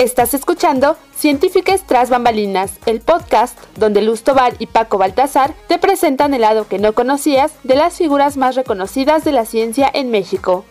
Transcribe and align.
Estás 0.00 0.32
escuchando 0.32 0.96
Científicas 1.14 1.84
tras 1.86 2.08
bambalinas, 2.08 2.72
el 2.86 3.00
podcast 3.02 3.58
donde 3.76 4.00
Luz 4.00 4.22
Tobar 4.22 4.54
y 4.58 4.64
Paco 4.64 4.96
Baltazar 4.96 5.52
te 5.68 5.76
presentan 5.76 6.32
el 6.32 6.40
lado 6.40 6.66
que 6.66 6.78
no 6.78 6.94
conocías 6.94 7.52
de 7.64 7.76
las 7.76 7.98
figuras 7.98 8.38
más 8.38 8.54
reconocidas 8.54 9.24
de 9.24 9.32
la 9.32 9.44
ciencia 9.44 9.90
en 9.92 10.10
México. 10.10 10.64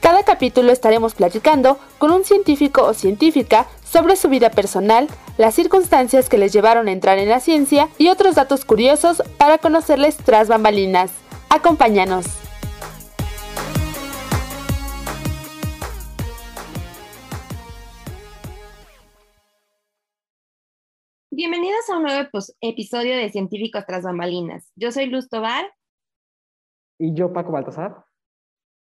Cada 0.00 0.24
capítulo 0.24 0.72
estaremos 0.72 1.14
platicando 1.14 1.78
con 1.98 2.10
un 2.10 2.24
científico 2.24 2.82
o 2.82 2.94
científica 2.94 3.68
sobre 3.88 4.16
su 4.16 4.28
vida 4.28 4.50
personal, 4.50 5.06
las 5.38 5.54
circunstancias 5.54 6.28
que 6.28 6.38
les 6.38 6.52
llevaron 6.52 6.88
a 6.88 6.92
entrar 6.92 7.18
en 7.18 7.28
la 7.28 7.38
ciencia 7.38 7.88
y 7.96 8.08
otros 8.08 8.34
datos 8.34 8.64
curiosos 8.64 9.22
para 9.38 9.58
conocerles 9.58 10.16
tras 10.16 10.48
bambalinas. 10.48 11.12
Acompáñanos. 11.48 12.43
Bienvenidos 21.46 21.90
a 21.90 21.98
un 21.98 22.04
nuevo 22.04 22.26
episodio 22.62 23.14
de 23.18 23.28
Científicos 23.28 23.84
tras 23.86 24.02
bambalinas. 24.02 24.72
Yo 24.76 24.90
soy 24.90 25.10
Luz 25.10 25.28
Tobar. 25.28 25.70
Y 26.98 27.12
yo, 27.12 27.34
Paco 27.34 27.52
Baltasar. 27.52 28.02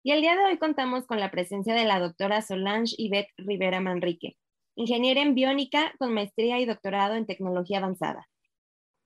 Y 0.03 0.11
el 0.11 0.21
día 0.21 0.35
de 0.35 0.45
hoy 0.45 0.59
contamos 0.59 1.07
con 1.07 1.19
la 1.19 1.31
presencia 1.31 1.73
de 1.73 1.85
la 1.85 1.99
doctora 1.99 2.43
Solange 2.43 2.93
Yvette 2.99 3.31
Rivera 3.37 3.81
Manrique, 3.81 4.37
ingeniera 4.75 5.23
en 5.23 5.33
biónica 5.33 5.91
con 5.97 6.13
maestría 6.13 6.59
y 6.59 6.67
doctorado 6.67 7.15
en 7.15 7.25
tecnología 7.25 7.79
avanzada. 7.79 8.27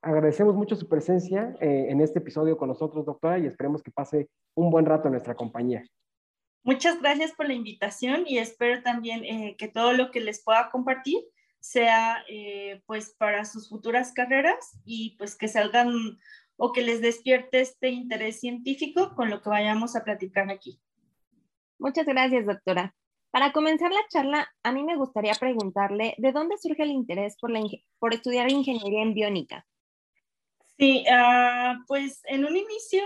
Agradecemos 0.01 0.53
mucho 0.53 0.75
su 0.75 0.89
presencia 0.89 1.55
eh, 1.61 1.85
en 1.87 2.01
este 2.01 2.19
episodio 2.19 2.57
con 2.57 2.67
nosotros, 2.67 3.05
doctora, 3.05 3.39
y 3.39 3.45
esperemos 3.45 3.81
que 3.81 3.91
pase 3.91 4.27
un 4.53 4.69
buen 4.69 4.85
rato 4.85 5.07
en 5.07 5.13
nuestra 5.13 5.33
compañía. 5.33 5.81
Muchas 6.65 6.99
gracias 6.99 7.31
por 7.31 7.47
la 7.47 7.53
invitación 7.53 8.25
y 8.27 8.37
espero 8.37 8.83
también 8.83 9.23
eh, 9.23 9.55
que 9.57 9.69
todo 9.69 9.93
lo 9.93 10.11
que 10.11 10.19
les 10.19 10.43
pueda 10.43 10.69
compartir 10.71 11.23
sea 11.65 12.23
eh, 12.29 12.81
pues 12.85 13.15
para 13.17 13.43
sus 13.43 13.69
futuras 13.69 14.13
carreras 14.13 14.79
y 14.85 15.15
pues 15.17 15.35
que 15.35 15.47
salgan 15.47 16.19
o 16.57 16.71
que 16.71 16.83
les 16.83 17.01
despierte 17.01 17.59
este 17.59 17.89
interés 17.89 18.39
científico 18.39 19.15
con 19.15 19.29
lo 19.29 19.41
que 19.41 19.49
vayamos 19.49 19.95
a 19.95 20.03
platicar 20.03 20.49
aquí. 20.51 20.79
Muchas 21.79 22.05
gracias, 22.05 22.45
doctora. 22.45 22.95
Para 23.31 23.51
comenzar 23.51 23.91
la 23.91 24.05
charla, 24.09 24.47
a 24.63 24.71
mí 24.71 24.83
me 24.83 24.95
gustaría 24.95 25.33
preguntarle, 25.33 26.13
¿de 26.19 26.31
dónde 26.31 26.55
surge 26.57 26.83
el 26.83 26.91
interés 26.91 27.35
por, 27.41 27.49
la, 27.49 27.59
por 27.99 28.13
estudiar 28.13 28.49
ingeniería 28.49 29.01
en 29.01 29.13
biónica? 29.13 29.65
Sí, 30.77 31.03
uh, 31.09 31.83
pues 31.87 32.21
en 32.25 32.45
un 32.45 32.55
inicio 32.55 33.01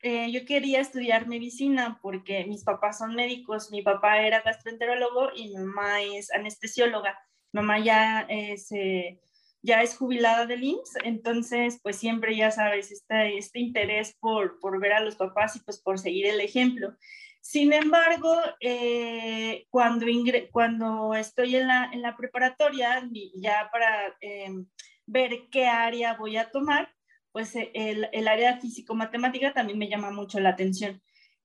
eh, 0.00 0.30
yo 0.32 0.44
quería 0.44 0.80
estudiar 0.80 1.28
medicina 1.28 2.00
porque 2.02 2.44
mis 2.46 2.64
papás 2.64 2.98
son 2.98 3.14
médicos, 3.14 3.70
mi 3.70 3.82
papá 3.82 4.20
era 4.22 4.42
gastroenterólogo 4.42 5.30
y 5.36 5.48
mi 5.48 5.64
mamá 5.64 6.02
es 6.02 6.32
anestesióloga 6.32 7.16
mamá 7.52 7.78
ya 7.78 8.26
es, 8.28 8.72
eh, 8.72 9.20
ya 9.62 9.82
es 9.82 9.96
jubilada 9.96 10.46
del 10.46 10.64
IMSS, 10.64 10.96
entonces 11.04 11.80
pues 11.82 11.96
siempre 11.96 12.36
ya 12.36 12.50
sabes, 12.50 12.90
este, 12.90 13.38
este 13.38 13.60
interés 13.60 14.16
por, 14.18 14.58
por 14.60 14.80
ver 14.80 14.92
a 14.92 15.00
los 15.00 15.16
papás 15.16 15.56
y 15.56 15.60
pues 15.60 15.80
por 15.80 15.98
seguir 15.98 16.26
el 16.26 16.40
ejemplo. 16.40 16.96
Sin 17.40 17.72
embargo, 17.72 18.36
eh, 18.60 19.66
cuando, 19.68 20.06
cuando 20.52 21.14
estoy 21.14 21.56
en 21.56 21.66
la, 21.66 21.90
en 21.92 22.00
la 22.00 22.16
preparatoria, 22.16 23.08
ya 23.34 23.68
para 23.72 24.16
em, 24.20 24.66
ver 25.06 25.48
qué 25.50 25.66
área 25.66 26.14
voy 26.14 26.36
a 26.36 26.50
tomar, 26.50 26.94
pues 27.32 27.54
el, 27.56 28.08
el 28.12 28.28
área 28.28 28.60
físico-matemática 28.60 29.52
también 29.52 29.78
me 29.78 29.88
llama 29.88 30.10
mucho 30.12 30.38
la 30.38 30.50
atención. 30.50 31.02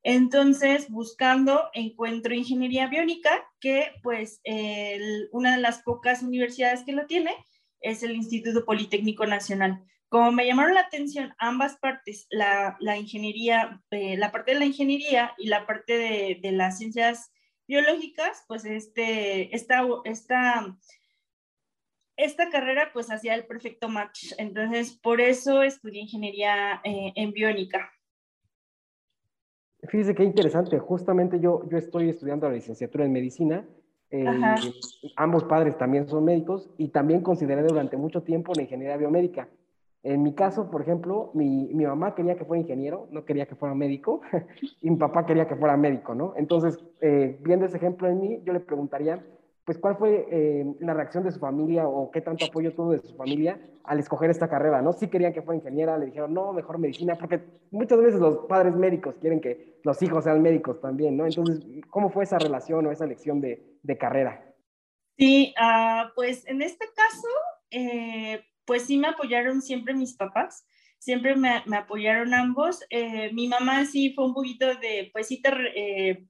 Entonces, 0.09 0.89
buscando, 0.89 1.69
encuentro 1.73 2.33
ingeniería 2.33 2.87
biónica, 2.87 3.45
que 3.59 3.91
pues 4.01 4.39
una 5.33 5.57
de 5.57 5.61
las 5.61 5.83
pocas 5.83 6.23
universidades 6.23 6.83
que 6.85 6.93
lo 6.93 7.07
tiene 7.07 7.35
es 7.81 8.03
el 8.03 8.15
Instituto 8.15 8.63
Politécnico 8.63 9.25
Nacional. 9.25 9.83
Como 10.07 10.31
me 10.31 10.45
llamaron 10.45 10.75
la 10.75 10.79
atención 10.79 11.33
ambas 11.39 11.75
partes, 11.75 12.25
la, 12.29 12.77
ingeniería, 12.97 13.83
eh, 13.91 14.15
la 14.15 14.31
parte 14.31 14.53
de 14.53 14.59
la 14.59 14.65
ingeniería 14.65 15.33
y 15.37 15.47
la 15.47 15.67
parte 15.67 15.97
de, 16.41 16.51
las 16.53 16.77
ciencias 16.77 17.33
biológicas, 17.67 18.45
pues 18.47 18.63
este, 18.63 19.53
esta, 19.53 19.85
esta, 20.05 20.77
esta 22.15 22.49
carrera 22.49 22.91
pues 22.93 23.11
hacía 23.11 23.35
el 23.35 23.45
perfecto 23.45 23.89
match. 23.89 24.31
Entonces, 24.37 24.93
por 24.93 25.19
eso 25.19 25.63
estudié 25.63 25.99
ingeniería 25.99 26.79
eh, 26.85 27.11
en 27.13 27.33
biónica. 27.33 27.91
Fíjese 29.87 30.15
qué 30.15 30.23
interesante. 30.23 30.79
Justamente 30.79 31.39
yo, 31.39 31.67
yo 31.69 31.77
estoy 31.77 32.09
estudiando 32.09 32.47
la 32.47 32.55
licenciatura 32.55 33.05
en 33.05 33.11
medicina. 33.11 33.65
Eh, 34.09 34.31
ambos 35.17 35.43
padres 35.43 35.77
también 35.77 36.07
son 36.07 36.23
médicos 36.23 36.69
y 36.77 36.89
también 36.89 37.21
consideré 37.21 37.63
durante 37.63 37.97
mucho 37.97 38.23
tiempo 38.23 38.53
la 38.55 38.63
ingeniería 38.63 38.97
biomédica. 38.97 39.49
En 40.03 40.23
mi 40.23 40.33
caso, 40.33 40.71
por 40.71 40.81
ejemplo, 40.81 41.31
mi, 41.33 41.73
mi, 41.73 41.85
mamá 41.85 42.15
quería 42.15 42.37
que 42.37 42.45
fuera 42.45 42.61
ingeniero, 42.61 43.07
no 43.11 43.25
quería 43.25 43.45
que 43.45 43.55
fuera 43.55 43.75
médico, 43.75 44.21
y 44.81 44.89
mi 44.89 44.95
papá 44.95 45.25
quería 45.25 45.47
que 45.47 45.55
fuera 45.55 45.75
médico, 45.75 46.15
¿no? 46.15 46.33
Entonces, 46.37 46.79
eh, 47.01 47.37
viendo 47.41 47.65
ese 47.65 47.77
ejemplo 47.77 48.07
en 48.07 48.21
mí, 48.21 48.41
yo 48.45 48.53
le 48.53 48.61
preguntaría, 48.61 49.21
pues 49.67 49.79
cuál 49.79 49.97
fue 49.97 50.25
eh, 50.31 50.65
la 50.79 50.93
reacción 50.93 51.25
de 51.25 51.31
su 51.33 51.39
familia 51.39 51.89
o 51.89 52.09
qué 52.09 52.21
tanto 52.21 52.45
apoyo 52.45 52.73
tuvo 52.73 52.93
de 52.93 53.01
su 53.01 53.13
familia 53.17 53.59
al 53.83 53.99
escoger 53.99 54.29
esta 54.29 54.47
carrera, 54.47 54.81
¿no? 54.81 54.93
Sí 54.93 55.09
querían 55.09 55.33
que 55.33 55.41
fuera 55.41 55.57
ingeniera, 55.57 55.97
le 55.97 56.05
dijeron, 56.05 56.33
no, 56.33 56.53
mejor 56.53 56.77
medicina, 56.77 57.17
porque 57.17 57.41
muchas 57.71 57.99
veces 57.99 58.21
los 58.21 58.45
padres 58.47 58.77
médicos 58.77 59.15
quieren 59.19 59.41
que 59.41 59.77
los 59.83 60.01
hijos 60.01 60.23
sean 60.23 60.41
médicos 60.41 60.79
también, 60.79 61.17
¿no? 61.17 61.25
Entonces, 61.25 61.65
¿cómo 61.89 62.09
fue 62.09 62.23
esa 62.23 62.39
relación 62.39 62.85
o 62.85 62.91
esa 62.91 63.03
elección 63.03 63.41
de, 63.41 63.77
de 63.83 63.97
carrera? 63.97 64.41
Sí, 65.17 65.53
uh, 65.59 66.13
pues 66.15 66.47
en 66.47 66.61
este 66.61 66.85
caso, 66.95 67.27
eh, 67.69 68.45
pues 68.63 68.83
sí 68.83 68.97
me 68.97 69.09
apoyaron 69.09 69.61
siempre 69.61 69.93
mis 69.93 70.15
papás, 70.15 70.65
siempre 70.97 71.35
me, 71.35 71.61
me 71.65 71.75
apoyaron 71.75 72.33
ambos. 72.33 72.85
Eh, 72.89 73.33
mi 73.33 73.49
mamá 73.49 73.83
sí 73.83 74.13
fue 74.13 74.27
un 74.27 74.33
poquito 74.33 74.65
de, 74.65 75.09
pues 75.11 75.27
sí 75.27 75.41
te 75.41 76.29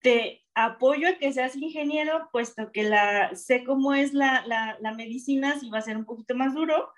te 0.00 0.42
apoyo 0.64 1.08
a 1.08 1.14
que 1.14 1.32
seas 1.32 1.56
ingeniero, 1.56 2.28
puesto 2.32 2.72
que 2.72 2.82
la, 2.82 3.34
sé 3.36 3.62
cómo 3.62 3.94
es 3.94 4.12
la, 4.12 4.44
la, 4.80 4.92
medicina, 4.92 5.58
si 5.58 5.70
va 5.70 5.78
a 5.78 5.82
ser 5.82 5.96
un 5.96 6.04
poquito 6.04 6.34
más 6.34 6.52
duro, 6.54 6.90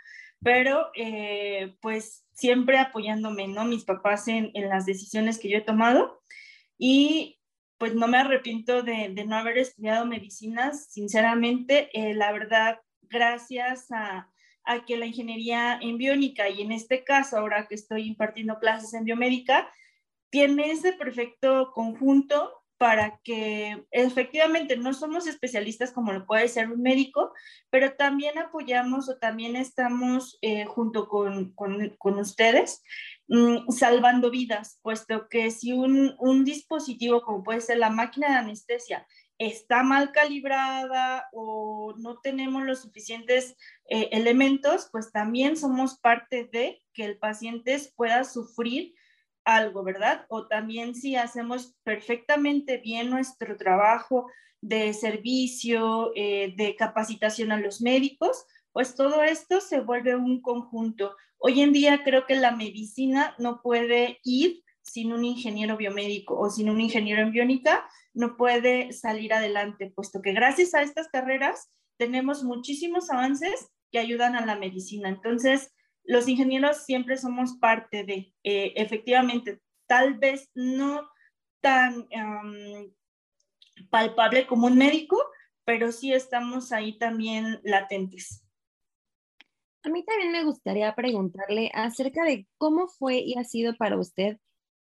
pero 0.43 0.91
eh, 0.95 1.77
pues 1.83 2.25
siempre 2.33 2.79
apoyándome, 2.79 3.49
¿no? 3.49 3.65
Mis 3.67 3.85
papás 3.85 4.29
en, 4.29 4.51
en, 4.55 4.71
las 4.71 4.87
decisiones 4.87 5.39
que 5.39 5.51
yo 5.51 5.59
he 5.59 5.63
tomado 5.63 6.23
y 6.79 7.39
pues 7.77 7.95
no 7.95 8.09
me 8.09 8.19
arrepiento 8.19 8.83
de, 8.83 9.11
de 9.11 9.27
no 9.27 9.37
haber 9.37 9.59
estudiado 9.59 10.07
medicinas, 10.07 10.87
sinceramente, 10.91 11.91
eh, 11.93 12.15
la 12.15 12.33
verdad, 12.33 12.81
gracias 13.03 13.93
a, 13.93 14.31
a 14.65 14.85
que 14.87 14.97
la 14.97 15.07
ingeniería 15.07 15.79
en 15.83 15.99
biónica 15.99 16.49
y 16.49 16.63
en 16.63 16.73
este 16.73 17.05
caso, 17.05 17.37
ahora 17.37 17.67
que 17.69 17.75
estoy 17.75 18.07
impartiendo 18.07 18.59
clases 18.59 18.95
en 18.95 19.05
biomédica, 19.05 19.71
tiene 20.31 20.71
ese 20.71 20.93
perfecto 20.95 21.73
conjunto 21.75 22.60
para 22.81 23.21
que 23.23 23.85
efectivamente 23.91 24.75
no 24.79 24.95
somos 24.95 25.27
especialistas 25.27 25.93
como 25.93 26.15
lo 26.15 26.25
puede 26.25 26.49
ser 26.49 26.71
un 26.71 26.81
médico, 26.81 27.31
pero 27.69 27.93
también 27.93 28.39
apoyamos 28.39 29.07
o 29.11 29.19
también 29.19 29.55
estamos 29.55 30.39
eh, 30.41 30.65
junto 30.65 31.07
con, 31.07 31.53
con, 31.53 32.19
ustedes 32.19 32.83
mm, 33.29 33.69
salvando 33.69 34.31
vidas, 34.31 34.79
puesto 34.81 35.29
que 35.29 35.51
si 35.51 35.75
un, 35.75 36.15
un, 36.19 36.47
dispositivo 36.47 37.21
como 37.21 37.43
puede 37.43 37.61
ser 37.61 37.77
la 37.77 37.91
máquina 37.91 38.31
de 38.31 38.37
anestesia 38.37 39.07
está 39.37 39.83
mal 39.83 40.11
calibrada 40.13 41.29
o 41.35 41.93
no 41.99 42.19
tenemos 42.21 42.63
los 42.63 42.81
suficientes 42.81 43.59
eh, 43.91 44.09
elementos, 44.13 44.89
pues 44.91 45.13
también 45.13 45.59
somos 45.59 45.99
parte 45.99 46.49
de 46.51 46.83
que 46.95 47.05
el 47.05 47.19
paciente 47.19 47.79
pueda 47.95 48.25
sufrir 48.25 48.95
algo, 49.45 49.83
¿verdad? 49.83 50.27
O 50.29 50.47
también 50.47 50.95
si 50.95 51.17
hacemos 51.17 51.75
perfectamente 51.85 52.79
bien 52.79 53.11
nuestro 53.11 53.57
trabajo 53.57 54.31
de 54.61 54.93
servicio, 54.93 56.13
eh, 56.15 56.55
de 56.57 56.77
capacitación 56.77 57.53
a 57.53 57.61
los 57.61 57.81
médicos, 57.81 58.45
pues 58.73 58.95
todo 58.95 59.23
esto 59.23 59.61
se 59.61 59.81
vuelve 59.81 60.15
un 60.15 60.41
conjunto. 60.41 61.17
Hoy 61.39 61.61
en 61.63 61.73
día 61.73 62.03
creo 62.05 62.27
que 62.27 62.35
la 62.35 62.53
medicina 62.53 63.35
no 63.39 63.63
puede 63.63 64.21
ir 64.23 64.63
sin 64.83 65.13
un 65.13 65.25
ingeniero 65.25 65.77
biomédico 65.77 66.39
o 66.39 66.51
sin 66.51 66.69
un 66.71 66.81
ingeniero 66.81 67.23
en 67.23 67.33
biónica, 67.33 67.89
no 68.13 68.37
puede 68.37 68.93
salir 68.93 69.33
adelante, 69.33 69.93
puesto 69.95 70.21
que 70.21 70.33
gracias 70.33 70.75
a 70.75 70.83
estas 70.83 71.09
carreras 71.09 71.71
tenemos 71.97 72.43
muchísimos 72.45 73.11
avances 73.11 73.71
que 73.93 73.99
ayudan 73.99 74.37
a 74.37 74.45
la 74.45 74.57
medicina. 74.57 75.09
Entonces, 75.09 75.73
los 76.11 76.27
ingenieros 76.27 76.79
siempre 76.79 77.17
somos 77.17 77.55
parte 77.59 78.03
de, 78.03 78.35
eh, 78.43 78.73
efectivamente, 78.75 79.61
tal 79.87 80.15
vez 80.15 80.51
no 80.55 81.09
tan 81.61 82.09
palpable 83.91 84.45
como 84.49 84.67
un 84.67 84.77
médico, 84.77 85.17
pero 85.65 85.93
sí 85.93 86.13
estamos 86.13 86.73
ahí 86.73 86.99
también 86.99 87.61
latentes. 87.63 88.45
A 89.85 89.89
mí 89.89 90.05
también 90.05 90.33
me 90.33 90.43
gustaría 90.43 90.93
preguntarle 90.97 91.71
acerca 91.75 92.25
de 92.25 92.49
cómo 92.59 92.89
fue 92.89 93.21
y 93.21 93.39
ha 93.39 93.45
sido 93.45 93.77
para 93.77 93.97
usted 93.97 94.39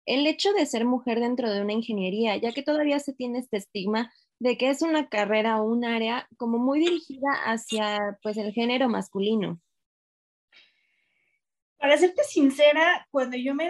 el 0.06 0.26
hecho 0.28 0.54
de 0.54 0.66
ser 0.66 0.86
mujer 0.86 1.20
dentro 1.20 1.52
de 1.52 1.62
una 1.62 1.74
ingeniería, 1.74 2.38
ya 2.38 2.54
que 2.54 2.64
todavía 2.64 3.00
se 3.00 3.12
tiene 3.12 3.40
este 3.40 3.58
estigma 3.58 4.14
de 4.40 4.58
que 4.58 4.70
es 4.70 4.82
una 4.82 5.10
carrera 5.10 5.62
o 5.62 5.66
un 5.66 5.84
área 5.84 6.30
como 6.38 6.58
muy 6.58 6.80
dirigida 6.80 7.34
hacia 7.44 8.18
pues 8.24 8.38
el 8.38 8.54
género 8.54 8.88
masculino. 8.88 9.60
Para 11.80 11.98
serte 11.98 12.24
sincera, 12.24 13.08
cuando 13.12 13.38
yo 13.38 13.54
me, 13.54 13.68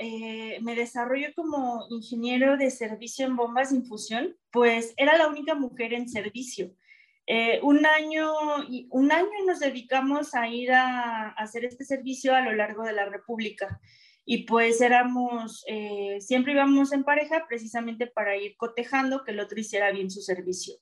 eh, 0.00 0.58
me 0.60 0.74
desarrollo 0.74 1.28
como 1.36 1.86
ingeniero 1.88 2.56
de 2.56 2.70
servicio 2.70 3.26
en 3.26 3.36
bombas 3.36 3.72
infusión, 3.72 4.36
pues 4.50 4.92
era 4.96 5.16
la 5.16 5.28
única 5.28 5.54
mujer 5.54 5.94
en 5.94 6.08
servicio. 6.08 6.74
Eh, 7.26 7.60
un, 7.62 7.86
año, 7.86 8.32
un 8.90 9.12
año 9.12 9.30
nos 9.46 9.60
dedicamos 9.60 10.34
a 10.34 10.48
ir 10.48 10.72
a, 10.72 11.30
hacer 11.30 11.64
este 11.64 11.84
servicio 11.84 12.34
a 12.34 12.42
lo 12.42 12.52
largo 12.52 12.82
de 12.82 12.92
la 12.92 13.06
República 13.06 13.80
y 14.26 14.44
pues 14.44 14.80
éramos, 14.80 15.64
eh, 15.68 16.18
siempre 16.20 16.52
íbamos 16.52 16.92
en 16.92 17.04
pareja 17.04 17.46
precisamente 17.48 18.06
para 18.06 18.36
ir 18.36 18.56
cotejando 18.56 19.24
que 19.24 19.30
el 19.30 19.40
otro 19.40 19.58
hiciera 19.58 19.90
bien 19.92 20.10
su 20.10 20.22
servicio. 20.22 20.74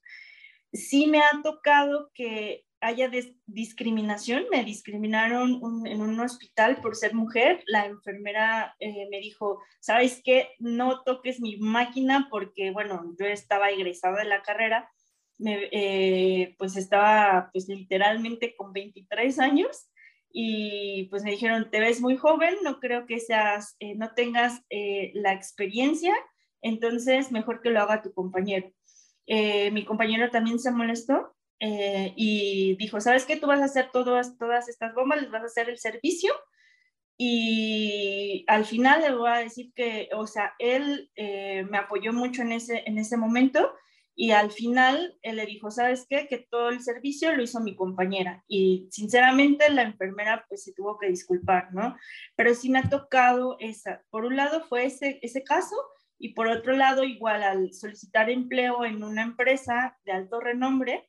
Sí 0.73 1.07
me 1.07 1.19
ha 1.19 1.43
tocado 1.43 2.11
que 2.15 2.65
haya 2.82 3.11
discriminación, 3.46 4.44
me 4.50 4.64
discriminaron 4.64 5.61
en 5.87 6.00
un 6.00 6.20
hospital 6.20 6.81
por 6.82 6.96
ser 6.96 7.14
mujer, 7.14 7.62
la 7.67 7.87
enfermera 7.87 8.75
eh, 8.81 9.08
me 9.11 9.20
dijo, 9.20 9.62
¿sabes 9.81 10.20
qué? 10.25 10.50
No 10.58 11.02
toques 11.02 11.40
mi 11.40 11.56
máquina 11.56 12.29
porque, 12.31 12.70
bueno, 12.73 13.14
yo 13.19 13.26
estaba 13.26 13.70
egresada 13.70 14.19
de 14.19 14.29
la 14.29 14.43
carrera 14.43 14.90
eh, 15.44 16.55
pues 16.58 16.76
estaba 16.76 17.50
pues 17.52 17.67
literalmente 17.69 18.55
con 18.55 18.73
23 18.73 19.38
años 19.40 19.88
y 20.32 21.05
pues 21.11 21.25
me 21.25 21.32
dijeron, 21.32 21.70
te 21.70 21.81
ves 21.81 22.00
muy 22.00 22.17
joven, 22.17 22.55
no 22.62 22.81
creo 22.81 23.06
que 23.06 23.19
seas, 23.19 23.76
eh, 23.81 23.94
no 23.96 24.14
tengas 24.14 24.62
eh, 24.70 25.11
la 25.14 25.32
experiencia, 25.32 26.14
entonces 26.62 27.32
mejor 27.32 27.61
que 27.61 27.70
lo 27.70 27.81
haga 27.81 28.02
tu 28.02 28.12
compañero. 28.12 28.73
mi 29.26 29.84
compañero 29.84 30.31
también 30.31 30.58
se 30.58 30.70
molestó 30.70 31.34
y 31.64 32.76
dijo, 32.76 33.00
¿sabes 33.00 33.25
qué? 33.25 33.37
Tú 33.37 33.47
vas 33.47 33.61
a 33.61 33.67
hacer 33.67 33.91
todas, 33.93 34.37
todas 34.37 34.69
estas 34.69 34.94
bombas, 34.94 35.23
les 35.23 35.31
vas 35.31 35.43
a 35.43 35.47
hacer 35.47 35.69
el 35.69 35.79
servicio 35.79 36.32
y 37.17 38.44
al 38.49 38.64
final 38.64 39.00
le 39.00 39.14
voy 39.14 39.31
a 39.31 39.38
decir 39.38 39.73
que, 39.75 40.09
o 40.14 40.26
sea, 40.26 40.55
él 40.59 41.11
me 41.17 41.79
apoyó 41.79 42.12
mucho 42.12 42.43
en 42.43 42.53
ese, 42.53 42.82
en 42.87 42.99
ese 42.99 43.17
momento 43.17 43.73
y 44.14 44.32
al 44.32 44.50
final 44.50 45.17
él 45.23 45.37
le 45.37 45.47
dijo, 45.47 45.70
¿sabes 45.70 46.06
qué? 46.09 46.26
Que 46.29 46.38
todo 46.50 46.69
el 46.69 46.82
servicio 46.82 47.35
lo 47.35 47.43
hizo 47.43 47.61
mi 47.61 47.75
compañera. 47.75 48.44
Y 48.47 48.88
sinceramente 48.91 49.70
la 49.70 49.82
enfermera 49.82 50.44
pues 50.49 50.65
se 50.65 50.75
tuvo 50.75 50.99
que 50.99 51.08
disculpar, 51.08 51.73
¿no? 51.73 51.97
Pero 52.37 52.55
sí 52.55 52.69
me 52.69 52.81
ha 52.81 52.91
tocado 52.91 53.56
esa. 53.58 54.03
Por 54.11 54.25
un 54.25 54.37
lado 54.37 54.65
fue 54.65 54.85
ese, 54.85 55.19
ese 55.23 55.43
caso 55.44 55.76
y 56.19 56.35
por 56.35 56.49
otro 56.49 56.75
lado 56.75 57.05
igual 57.05 57.43
al 57.43 57.73
solicitar 57.73 58.29
empleo 58.29 58.85
en 58.85 59.03
una 59.03 59.23
empresa 59.23 59.99
de 60.05 60.12
alto 60.12 60.41
renombre, 60.41 61.08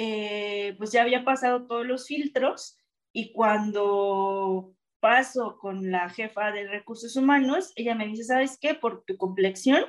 eh, 0.00 0.76
pues 0.78 0.92
ya 0.92 1.02
había 1.02 1.24
pasado 1.24 1.66
todos 1.66 1.84
los 1.84 2.06
filtros 2.06 2.78
y 3.12 3.32
cuando 3.32 4.72
paso 5.00 5.58
con 5.58 5.90
la 5.90 6.08
jefa 6.08 6.52
de 6.52 6.68
recursos 6.68 7.16
humanos, 7.16 7.72
ella 7.74 7.96
me 7.96 8.06
dice, 8.06 8.22
¿sabes 8.22 8.58
qué? 8.60 8.74
Por 8.74 9.04
tu 9.04 9.16
complexión 9.16 9.84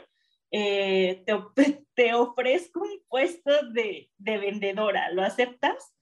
eh, 0.50 1.24
te, 1.28 1.34
te, 1.94 2.14
ofrezco 2.16 2.82
un 2.82 3.04
puesto 3.08 3.52
de, 3.72 4.10
de, 4.18 4.38
vendedora, 4.40 5.12
¿lo 5.12 5.22
aceptas? 5.22 5.94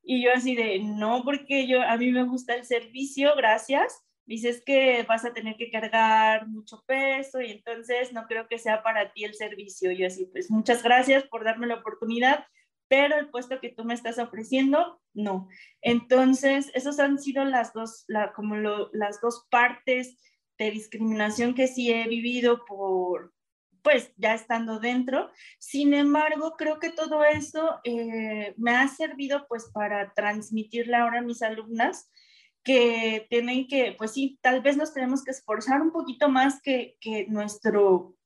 Y 0.00 0.22
yo 0.22 0.32
así 0.32 0.54
de, 0.54 0.78
no, 0.78 1.24
porque 1.24 1.66
yo, 1.66 1.82
a 1.82 1.96
mí 1.96 2.12
me 2.12 2.22
gusta 2.22 2.54
el 2.54 2.64
servicio, 2.64 3.34
gracias. 3.34 4.04
Dices 4.26 4.62
que 4.64 5.02
vas 5.08 5.24
a 5.24 5.32
tener 5.32 5.56
que 5.56 5.72
cargar 5.72 6.46
mucho 6.46 6.84
peso 6.86 7.40
y 7.40 7.50
entonces 7.50 8.12
no 8.12 8.28
creo 8.28 8.46
que 8.46 8.60
sea 8.60 8.84
para 8.84 9.12
ti 9.12 9.24
el 9.24 9.34
servicio. 9.34 9.90
Yo 9.90 10.06
así, 10.06 10.26
pues 10.26 10.52
muchas 10.52 10.84
gracias 10.84 11.24
por 11.24 11.42
darme 11.42 11.66
la 11.66 11.74
oportunidad, 11.74 12.46
pero 12.90 13.16
el 13.16 13.30
puesto 13.30 13.60
que 13.60 13.68
tú 13.68 13.84
me 13.84 13.94
estás 13.94 14.18
ofreciendo, 14.18 15.00
no. 15.14 15.48
Entonces, 15.80 16.72
esas 16.74 16.98
han 16.98 17.20
sido 17.20 17.44
las 17.44 17.72
dos, 17.72 18.04
como 18.34 18.56
las 18.56 19.20
dos 19.20 19.46
partes 19.48 20.18
de 20.58 20.72
discriminación 20.72 21.54
que 21.54 21.68
sí 21.68 21.92
he 21.92 22.08
vivido 22.08 22.64
por, 22.64 23.32
pues 23.82 24.12
ya 24.16 24.34
estando 24.34 24.80
dentro. 24.80 25.30
Sin 25.60 25.94
embargo, 25.94 26.56
creo 26.58 26.80
que 26.80 26.90
todo 26.90 27.22
eso 27.22 27.78
eh, 27.84 28.54
me 28.56 28.72
ha 28.72 28.88
servido 28.88 29.46
pues 29.48 29.70
para 29.72 30.12
transmitirle 30.12 30.96
ahora 30.96 31.20
a 31.20 31.22
mis 31.22 31.42
alumnas 31.42 32.10
que 32.64 33.24
tienen 33.30 33.68
que, 33.68 33.94
pues 33.96 34.14
sí, 34.14 34.36
tal 34.42 34.62
vez 34.62 34.76
nos 34.76 34.92
tenemos 34.92 35.22
que 35.22 35.30
esforzar 35.30 35.80
un 35.80 35.92
poquito 35.92 36.28
más 36.28 36.60
que, 36.60 36.96
que 37.00 37.28
nuestro, 37.28 38.16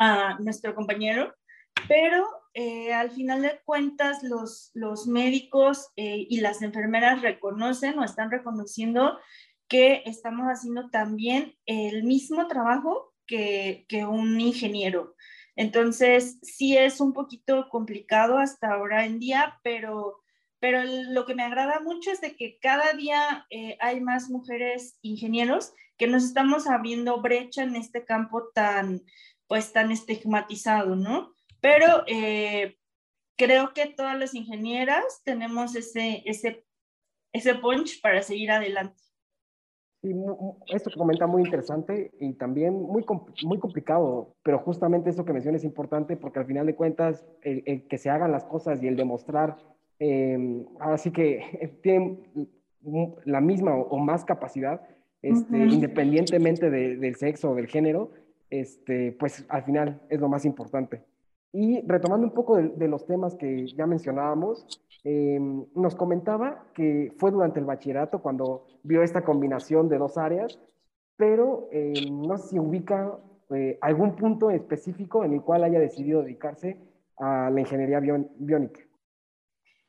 uh, 0.00 0.42
nuestro 0.42 0.74
compañero, 0.74 1.32
pero 1.88 2.26
eh, 2.54 2.92
al 2.92 3.10
final 3.10 3.42
de 3.42 3.60
cuentas 3.64 4.22
los, 4.22 4.70
los 4.74 5.06
médicos 5.06 5.88
eh, 5.96 6.26
y 6.28 6.40
las 6.40 6.60
enfermeras 6.60 7.22
reconocen 7.22 7.98
o 7.98 8.04
están 8.04 8.30
reconociendo 8.30 9.18
que 9.68 10.02
estamos 10.04 10.46
haciendo 10.48 10.90
también 10.90 11.56
el 11.64 12.04
mismo 12.04 12.46
trabajo 12.46 13.14
que, 13.26 13.86
un 14.06 14.38
ingeniero. 14.38 15.14
Entonces, 15.56 16.38
sí 16.42 16.76
es 16.76 17.00
un 17.00 17.14
poquito 17.14 17.68
complicado 17.70 18.36
hasta 18.36 18.74
ahora 18.74 19.06
en 19.06 19.18
día, 19.18 19.58
pero, 19.62 20.20
pero 20.60 20.82
lo 20.84 21.24
que 21.24 21.34
me 21.34 21.42
agrada 21.42 21.80
mucho 21.80 22.10
es 22.10 22.20
de 22.20 22.36
que 22.36 22.58
cada 22.60 22.92
día 22.92 23.46
eh, 23.48 23.78
hay 23.80 24.02
más 24.02 24.28
mujeres 24.28 24.98
ingenieros 25.00 25.72
que 25.96 26.06
nos 26.06 26.24
estamos 26.24 26.66
abriendo 26.66 27.22
brecha 27.22 27.62
en 27.62 27.76
este 27.76 28.04
campo 28.04 28.50
tan, 28.54 29.02
pues, 29.46 29.72
tan 29.72 29.90
estigmatizado, 29.90 30.96
¿no? 30.96 31.32
Pero 31.62 32.02
eh, 32.08 32.76
creo 33.38 33.72
que 33.72 33.86
todas 33.86 34.18
las 34.18 34.34
ingenieras 34.34 35.22
tenemos 35.24 35.76
ese, 35.76 36.22
ese, 36.26 36.66
ese 37.32 37.54
punch 37.54 38.02
para 38.02 38.20
seguir 38.20 38.50
adelante. 38.50 39.00
Sí, 40.02 40.12
esto 40.74 40.90
que 40.90 40.98
comenta 40.98 41.28
muy 41.28 41.42
interesante 41.42 42.10
y 42.18 42.32
también 42.32 42.74
muy, 42.74 43.04
muy 43.44 43.58
complicado, 43.60 44.34
pero 44.42 44.58
justamente 44.58 45.10
eso 45.10 45.24
que 45.24 45.32
menciona 45.32 45.56
es 45.56 45.62
importante 45.62 46.16
porque 46.16 46.40
al 46.40 46.46
final 46.46 46.66
de 46.66 46.74
cuentas 46.74 47.24
el, 47.42 47.86
que 47.86 47.98
se 47.98 48.10
hagan 48.10 48.32
las 48.32 48.44
cosas 48.44 48.82
y 48.82 48.88
el 48.88 48.96
demostrar, 48.96 49.56
eh, 50.00 50.66
ahora 50.80 50.98
sí 50.98 51.12
que 51.12 51.78
tienen 51.82 52.18
la 53.24 53.40
misma 53.40 53.76
o, 53.76 53.96
más 53.98 54.24
capacidad, 54.24 54.80
este, 55.22 55.56
independientemente 55.56 56.68
del 56.68 57.14
sexo 57.14 57.52
o 57.52 57.54
del 57.54 57.68
género, 57.68 58.10
este, 58.50 59.12
pues 59.12 59.46
al 59.48 59.62
final 59.62 60.00
es 60.08 60.20
lo 60.20 60.28
más 60.28 60.44
importante. 60.44 61.04
Y 61.52 61.82
retomando 61.86 62.26
un 62.26 62.32
poco 62.32 62.56
de, 62.56 62.88
los 62.88 63.04
temas 63.06 63.34
que 63.34 63.66
ya 63.66 63.86
mencionábamos, 63.86 64.66
em, 65.04 65.66
nos 65.74 65.94
comentaba 65.94 66.64
que 66.74 67.12
fue 67.18 67.30
durante 67.30 67.60
el 67.60 67.66
bachillerato 67.66 68.22
cuando 68.22 68.66
vio 68.82 69.02
esta 69.02 69.22
combinación 69.22 69.88
de 69.88 69.98
dos 69.98 70.16
áreas, 70.16 70.58
pero 71.16 71.68
em, 71.70 72.22
no 72.22 72.38
sé 72.38 72.48
si 72.48 72.58
ubica 72.58 73.18
eh, 73.50 73.78
algún 73.82 74.16
punto 74.16 74.50
específico 74.50 75.24
en 75.24 75.34
el 75.34 75.42
cual 75.42 75.64
haya 75.64 75.78
decidido 75.78 76.22
dedicarse 76.22 76.78
a 77.18 77.50
la 77.50 77.60
ingeniería 77.60 78.00
biónica. 78.00 78.80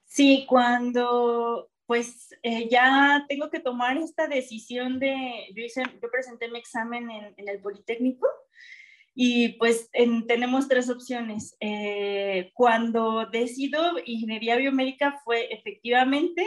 Sí, 0.03 0.45
cuando 0.49 1.69
pues 1.85 2.35
eh, 2.43 2.67
ya 2.69 3.25
tengo 3.27 3.49
que 3.49 3.59
tomar 3.59 3.97
esta 3.97 4.27
decisión 4.27 4.99
de, 4.99 5.47
yo, 5.55 5.63
hice, 5.63 5.83
yo 6.01 6.11
presenté 6.11 6.49
mi 6.49 6.59
examen 6.59 7.09
en, 7.09 7.33
en 7.37 7.47
el 7.47 7.61
Politécnico 7.61 8.27
y 9.15 9.49
pues 9.53 9.89
tenemos 10.27 10.67
tres 10.67 10.89
opciones. 10.89 11.55
Eh, 11.59 12.51
cuando 12.53 13.27
decido 13.27 13.95
ingeniería 14.05 14.55
biomédica 14.55 15.19
fue 15.23 15.53
efectivamente 15.53 16.45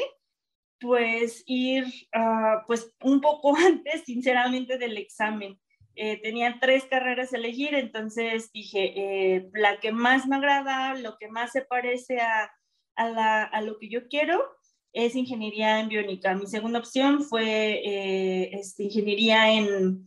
pues 0.80 1.42
ir 1.46 1.84
uh, 2.14 2.66
pues 2.66 2.94
un 3.02 3.20
poco 3.20 3.56
antes 3.56 4.02
sinceramente 4.04 4.78
del 4.78 4.98
examen. 4.98 5.58
Eh, 5.98 6.20
tenía 6.20 6.58
tres 6.60 6.84
carreras 6.84 7.32
a 7.32 7.38
elegir, 7.38 7.74
entonces 7.74 8.52
dije, 8.52 8.92
eh, 8.96 9.48
la 9.54 9.80
que 9.80 9.92
más 9.92 10.26
me 10.26 10.36
agrada, 10.36 10.94
lo 10.94 11.16
que 11.16 11.28
más 11.28 11.52
se 11.52 11.62
parece 11.62 12.20
a, 12.20 12.52
a, 12.96 13.62
lo 13.62 13.78
que 13.78 13.88
yo 13.88 14.06
quiero 14.06 14.44
es 14.92 15.16
ingeniería 15.16 15.80
en 15.80 15.88
biónica. 15.88 16.34
Mi 16.34 16.46
segunda 16.46 16.80
opción 16.80 17.22
fue 17.22 18.50
este, 18.52 18.84
ingeniería 18.84 19.50
en 19.52 20.06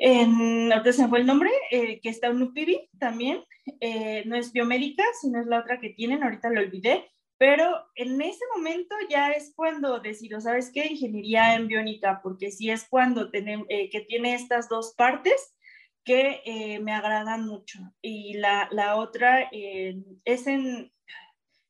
en, 0.00 0.72
ahorita 0.72 0.92
se 0.92 1.08
fue 1.08 1.18
el 1.18 1.26
nombre, 1.26 1.50
eh, 1.72 2.00
que 2.00 2.08
está 2.08 2.28
en 2.28 2.40
UPIBI 2.40 2.88
también, 3.00 3.44
eh, 3.80 4.22
no 4.26 4.36
es 4.36 4.52
biomédica, 4.52 5.02
sino 5.20 5.40
es 5.40 5.46
la 5.46 5.58
otra 5.58 5.80
que 5.80 5.90
tienen, 5.90 6.22
ahorita 6.22 6.50
lo 6.50 6.60
olvidé, 6.60 7.10
pero 7.36 7.84
en 7.96 8.20
ese 8.22 8.44
momento 8.54 8.94
ya 9.10 9.32
es 9.32 9.52
cuando 9.56 9.98
decido, 9.98 10.40
¿sabes 10.40 10.70
qué? 10.72 10.86
Ingeniería 10.86 11.56
en 11.56 11.66
biónica, 11.66 12.20
porque 12.22 12.52
sí 12.52 12.70
es 12.70 12.86
cuando 12.88 13.30
tiene, 13.32 13.64
eh, 13.68 13.90
que 13.90 14.00
tiene 14.02 14.34
estas 14.34 14.68
dos 14.68 14.94
partes 14.96 15.56
que 16.04 16.80
me 16.82 16.92
agradan 16.92 17.44
mucho. 17.44 17.80
Y 18.00 18.38
la, 18.38 18.66
la 18.70 18.96
otra 18.96 19.50
es 19.52 20.46
en 20.46 20.90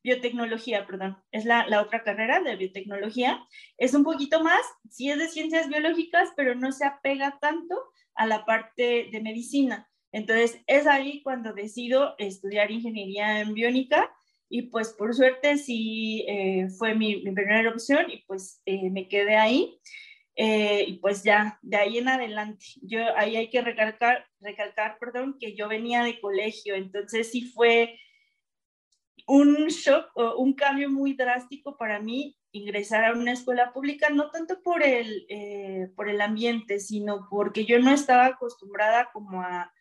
biotecnología, 0.01 0.87
perdón, 0.87 1.17
es 1.31 1.43
la, 1.43 1.67
la, 1.67 1.81
otra 1.81 2.03
carrera 2.03 2.39
de 2.39 2.55
biotecnología. 2.55 3.45
Es 3.77 3.93
un 3.93 4.05
poquito 4.05 4.41
más, 4.41 4.61
sí 4.89 5.09
es 5.09 5.17
de 5.17 5.27
ciencias 5.27 5.67
biológicas, 5.67 6.29
pero 6.37 6.55
no 6.55 6.71
se 6.71 6.85
apega 6.85 7.37
tanto 7.41 7.75
a 8.19 8.25
la 8.25 8.45
parte 8.45 9.07
de 9.11 9.21
medicina. 9.21 9.89
Entonces, 10.11 10.59
es 10.67 10.87
ahí 10.87 11.23
cuando 11.23 11.53
decido 11.53 12.15
estudiar 12.17 12.69
ingeniería 12.69 13.39
en 13.39 13.53
biónica 13.53 14.13
y 14.49 14.63
pues 14.63 14.89
por 14.89 15.15
suerte 15.15 15.57
sí 15.57 16.25
eh, 16.27 16.67
fue 16.77 16.95
mi, 16.95 17.21
primera 17.21 17.69
opción 17.69 18.11
y 18.11 18.17
pues 18.27 18.61
eh, 18.65 18.89
me 18.89 19.07
quedé 19.07 19.37
ahí. 19.37 19.79
Eh, 20.35 20.83
y 20.87 20.93
pues 20.99 21.23
ya, 21.23 21.59
de 21.61 21.77
ahí 21.77 21.97
en 21.97 22.09
adelante, 22.09 22.65
yo 22.81 22.99
ahí 23.15 23.37
hay 23.37 23.49
que 23.49 23.61
recalcar, 23.61 24.25
recalcar, 24.41 24.97
perdón, 24.99 25.37
que 25.39 25.55
yo 25.55 25.69
venía 25.69 26.03
de 26.03 26.19
colegio, 26.19 26.75
entonces 26.75 27.31
sí 27.31 27.41
fue 27.41 27.97
un 29.27 29.67
shock 29.67 30.11
un 30.37 30.53
cambio 30.53 30.89
muy 30.89 31.13
drástico 31.13 31.77
para 31.77 31.99
mí 31.99 32.38
ingresar 32.51 33.05
a 33.05 33.13
una 33.13 33.31
escuela 33.31 33.73
pública, 33.73 34.09
no 34.09 34.31
tanto 34.31 34.61
por 34.61 34.83
el, 34.83 35.25
por 35.95 36.09
el 36.09 36.21
ambiente, 36.21 36.79
sino 36.79 37.27
porque 37.29 37.65
yo 37.65 37.79
no 37.79 37.91
estaba 37.91 38.25
acostumbrada 38.25 39.09
como 39.11 39.41
a, 39.41 39.71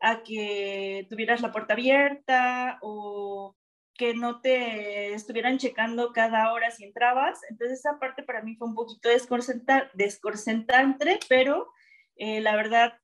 a 0.00 0.22
que 0.22 1.06
tuvieras 1.08 1.40
la 1.40 1.52
puerta 1.52 1.74
abierta 1.74 2.78
o 2.82 3.56
que 3.98 4.14
no 4.14 4.40
te 4.40 5.12
estuvieran 5.12 5.58
checando 5.58 6.12
cada 6.12 6.52
hora 6.52 6.70
si 6.70 6.84
entrabas. 6.84 7.40
Entonces 7.50 7.80
esa 7.80 7.98
parte 7.98 8.22
para 8.22 8.42
mí 8.42 8.54
fue 8.54 8.68
un 8.68 8.74
poquito 8.74 9.08
desconcertante, 9.08 11.18
pero 11.28 11.68
eh, 12.14 12.40
la 12.40 12.54
verdad, 12.54 12.94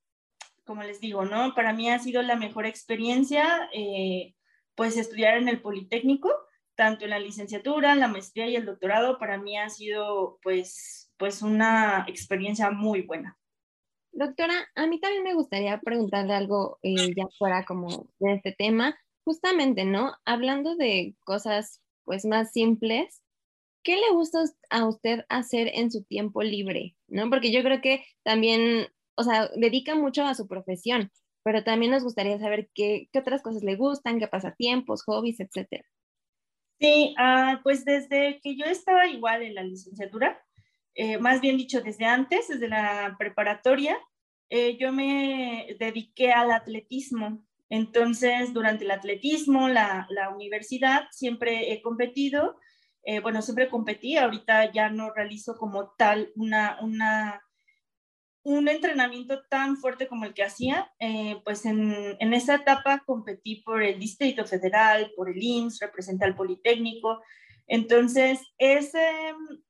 como 0.64 0.85
les 0.85 1.00
digo, 1.00 1.25
¿no? 1.25 1.52
Para 1.54 1.73
mí 1.73 1.90
ha 1.90 1.99
sido 1.99 2.23
la 2.23 2.37
mejor 2.37 2.64
experiencia, 2.64 3.69
eh, 3.75 4.35
pues 4.76 4.97
estudiar 4.97 5.37
en 5.37 5.49
el 5.49 5.61
Politécnico, 5.61 6.31
tanto 6.75 7.04
en 7.04 7.11
la 7.11 7.19
licenciatura, 7.19 7.95
la 7.95 8.09
maestría 8.09 8.49
y 8.49 8.57
el 8.57 8.66
doctorado, 8.66 9.19
para 9.19 9.38
mí 9.38 9.57
ha 9.59 9.69
sido 9.69 10.38
pues, 10.43 11.12
pues 11.16 11.43
una 11.43 12.04
experiencia 12.09 12.71
muy 12.71 13.02
buena. 13.02 13.38
Doctora, 14.12 14.54
a 14.75 14.87
mí 14.87 15.00
también 15.00 15.25
me 15.25 15.35
gustaría 15.35 15.78
preguntarle 15.81 16.35
algo 16.35 16.78
eh, 16.83 17.12
ya 17.16 17.26
fuera 17.38 17.64
como 17.64 18.09
de 18.21 18.35
este 18.35 18.52
tema 18.52 18.97
justamente, 19.25 19.85
¿no? 19.85 20.12
Hablando 20.25 20.76
de 20.76 21.16
cosas 21.25 21.81
pues 22.04 22.25
más 22.25 22.52
simples, 22.52 23.23
¿qué 23.83 23.97
le 23.97 24.11
gusta 24.12 24.45
a 24.71 24.87
usted 24.87 25.25
hacer 25.28 25.71
en 25.75 25.90
su 25.90 26.04
tiempo 26.04 26.43
libre? 26.43 26.97
¿No? 27.09 27.31
Porque 27.31 27.50
yo 27.50 27.62
creo 27.62 27.81
que 27.81 28.04
también, 28.23 28.88
o 29.16 29.25
sea, 29.25 29.49
dedica 29.57 29.95
mucho 29.95 30.25
a 30.25 30.35
su 30.35 30.47
profesión, 30.47 31.11
pero 31.43 31.64
también 31.64 31.93
nos 31.93 32.04
gustaría 32.04 32.38
saber 32.38 32.71
qué, 32.75 33.09
otras 33.19 33.43
cosas 33.43 33.62
le 33.62 33.76
gustan, 33.76 34.19
qué 34.19 34.28
pasatiempos, 34.28 35.02
hobbies, 35.04 35.40
etcétera. 35.40 35.85
Sí, 36.81 37.14
ah, 37.19 37.61
pues 37.62 37.85
desde 37.85 38.40
que 38.43 38.57
yo 38.57 38.64
estaba 38.66 39.07
igual 39.07 39.43
en 39.43 39.54
la 39.54 39.62
licenciatura, 39.62 40.43
eh, 40.95 41.19
más 41.19 41.40
bien 41.40 41.57
dicho, 41.57 41.81
desde 41.81 42.04
antes, 42.04 42.49
desde 42.49 42.69
la 42.69 43.16
preparatoria, 43.19 43.99
eh, 44.50 44.76
yo 44.78 44.93
me 44.93 45.76
dediqué 45.78 46.33
al 46.33 46.52
atletismo. 46.52 47.45
Entonces, 47.71 48.52
durante 48.52 48.85
el 48.85 48.90
atletismo, 48.93 49.69
la, 49.69 50.07
universidad, 50.35 51.09
siempre 51.11 51.73
he 51.73 51.83
competido, 51.83 52.57
eh, 53.04 53.21
bueno, 53.21 53.43
siempre 53.43 53.69
competí, 53.69 54.16
ahorita 54.16 54.73
ya 54.73 54.90
no 54.90 55.12
realizo 55.12 55.57
como 55.57 55.95
tal 55.99 56.33
una, 56.37 56.78
una, 56.83 57.43
un 58.45 58.69
entrenamiento 58.69 59.43
tan 59.49 59.77
fuerte 59.79 60.07
como 60.07 60.27
el 60.27 60.35
que 60.35 60.45
hacía, 60.45 60.93
eh, 61.01 61.41
pues 61.45 61.65
en, 61.65 62.17
en, 62.21 62.35
esa 62.35 62.57
etapa 62.57 63.03
competí 63.07 63.63
por 63.63 63.83
el 63.83 63.99
Distrito 63.99 64.45
Federal, 64.45 65.11
por 65.17 65.31
el 65.31 65.43
IMSS, 65.43 65.81
representé 65.81 66.27
al 66.27 66.37
Politécnico, 66.37 67.21
entonces 67.67 68.41
ese, 68.59 69.11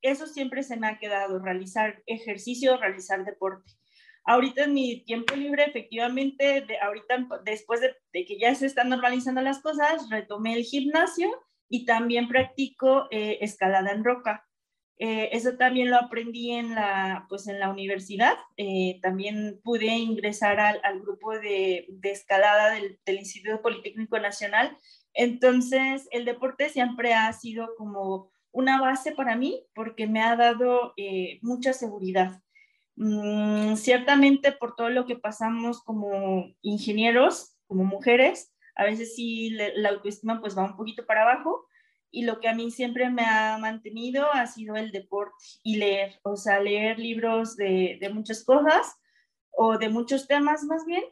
eso 0.03 0.27
siempre 0.27 0.63
se 0.63 0.77
me 0.77 0.89
ha 0.89 0.99
quedado, 0.99 1.39
realizar 1.39 2.03
ejercicio, 2.07 2.77
realizar 2.77 3.25
deporte. 3.25 3.73
Ahorita 4.25 4.65
en 4.65 4.75
mi 4.75 5.05
tiempo 5.05 5.37
libre, 5.37 5.65
efectivamente, 5.65 6.63
de, 6.63 6.79
ahorita 6.79 7.29
después 7.45 7.81
de, 7.81 7.95
que 8.13 8.39
ya 8.39 8.55
se 8.55 8.67
están 8.67 8.89
normalizando 8.89 9.43
las 9.43 9.61
cosas, 9.61 10.09
retomé 10.11 10.55
el 10.55 10.65
gimnasio 10.65 11.29
y 11.69 11.85
también 11.85 12.29
practico 12.29 13.07
eh, 13.11 13.39
escalada 13.43 13.93
en 13.93 14.03
roca. 14.03 14.47
Eh, 14.99 15.31
eso 15.33 15.57
también 15.57 15.91
lo 15.91 15.97
aprendí 15.97 16.53
en 16.53 16.75
la, 16.75 17.27
pues 17.29 17.49
en 17.49 17.59
la 17.59 17.71
universidad. 17.71 18.35
Eh, 18.57 19.01
también 19.03 19.61
pude 19.65 19.87
ingresar 19.87 20.61
al, 20.61 20.81
al 20.85 21.01
grupo 21.01 21.33
de, 21.33 21.87
de 21.89 22.11
escalada 22.11 22.71
del, 22.71 22.99
del, 23.05 23.19
Instituto 23.19 23.61
Politécnico 23.61 24.19
Nacional. 24.19 24.77
Entonces, 25.13 26.09
el 26.13 26.25
deporte 26.25 26.69
siempre 26.69 27.15
ha 27.15 27.33
sido 27.33 27.75
como 27.77 28.31
una 28.53 28.81
base 28.81 29.13
para 29.13 29.37
mí 29.37 29.65
porque 29.75 30.07
me 30.07 30.23
ha 30.23 30.37
dado 30.37 30.95
mucha 31.43 31.73
seguridad. 31.73 32.41
Mm, 32.97 33.75
ciertamente 33.75 34.53
por 34.53 34.77
todo 34.77 34.91
lo 34.91 35.07
que 35.07 35.17
pasamos 35.17 35.83
como 35.83 36.47
ingenieros, 36.63 37.57
como 37.67 37.85
mujeres, 37.85 38.53
a 38.77 38.85
veces 38.85 39.15
sí 39.17 39.51
la 39.51 39.89
autoestima 39.89 40.41
pues 40.41 40.57
va 40.57 40.65
un 40.65 40.77
poquito 40.77 41.07
para 41.07 41.23
abajo 41.23 41.67
y 42.15 42.23
lo 42.23 42.39
que 42.41 42.49
a 42.49 42.55
mí 42.55 42.71
siempre 42.71 43.11
me 43.11 43.25
ha 43.25 43.59
mantenido 43.59 44.33
ha 44.33 44.47
sido 44.47 44.77
el 44.77 44.93
deporte 44.93 45.35
y 45.65 45.77
leer, 45.77 46.21
o 46.23 46.37
sea, 46.37 46.61
leer 46.61 46.99
libros 46.99 47.57
de, 47.57 47.99
de 48.01 48.09
muchas 48.09 48.45
cosas 48.45 48.97
o 49.51 49.79
de 49.79 49.89
muchos 49.89 50.29
temas 50.29 50.63
más 50.63 50.87
bien. 50.87 51.03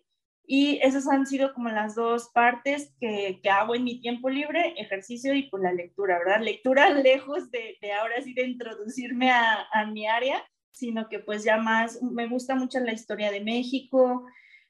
Y 0.47 0.78
esas 0.82 1.09
han 1.09 1.26
sido 1.26 1.54
como 1.54 1.71
las 1.71 1.97
dos 1.97 2.30
partes 2.32 2.94
que, 3.00 3.40
que 3.42 3.50
hago 3.50 3.75
en 3.75 3.85
mi 3.85 4.00
tiempo 4.00 4.30
libre, 4.30 4.75
ejercicio 4.76 5.35
y 5.35 5.49
pues 5.50 5.62
la 5.62 5.73
lectura, 5.73 6.18
¿verdad? 6.18 6.40
Lectura 6.40 6.90
lejos 6.90 7.50
de, 7.50 7.78
de 7.80 7.92
ahora 7.92 8.23
sí 8.23 8.32
de 8.32 8.47
introducirme 8.47 9.32
a, 9.32 9.66
a 9.73 9.87
mi 9.87 10.06
área, 10.06 10.44
sino 10.71 11.09
que 11.09 11.18
pues 11.18 11.42
ya 11.42 11.56
más, 11.56 12.00
me 12.00 12.28
gusta 12.28 12.54
mucho 12.54 12.78
la 12.78 12.92
historia 12.92 13.32
de 13.32 13.40
México, 13.40 14.25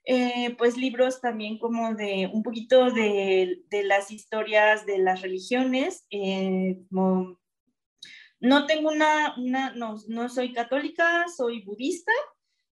eh, 0.04 0.54
pues 0.56 0.76
libros 0.76 1.20
también 1.20 1.58
como 1.58 1.94
de 1.94 2.30
un 2.32 2.42
poquito 2.42 2.90
de, 2.90 3.62
de 3.70 3.84
las 3.84 4.10
historias 4.10 4.84
de 4.86 4.98
las 4.98 5.22
religiones. 5.22 6.06
Eh, 6.10 6.78
no 8.40 8.66
tengo 8.66 8.90
una, 8.90 9.34
una 9.36 9.74
no, 9.74 9.96
no, 10.08 10.28
soy 10.28 10.52
católica, 10.52 11.26
soy 11.34 11.62
budista 11.62 12.12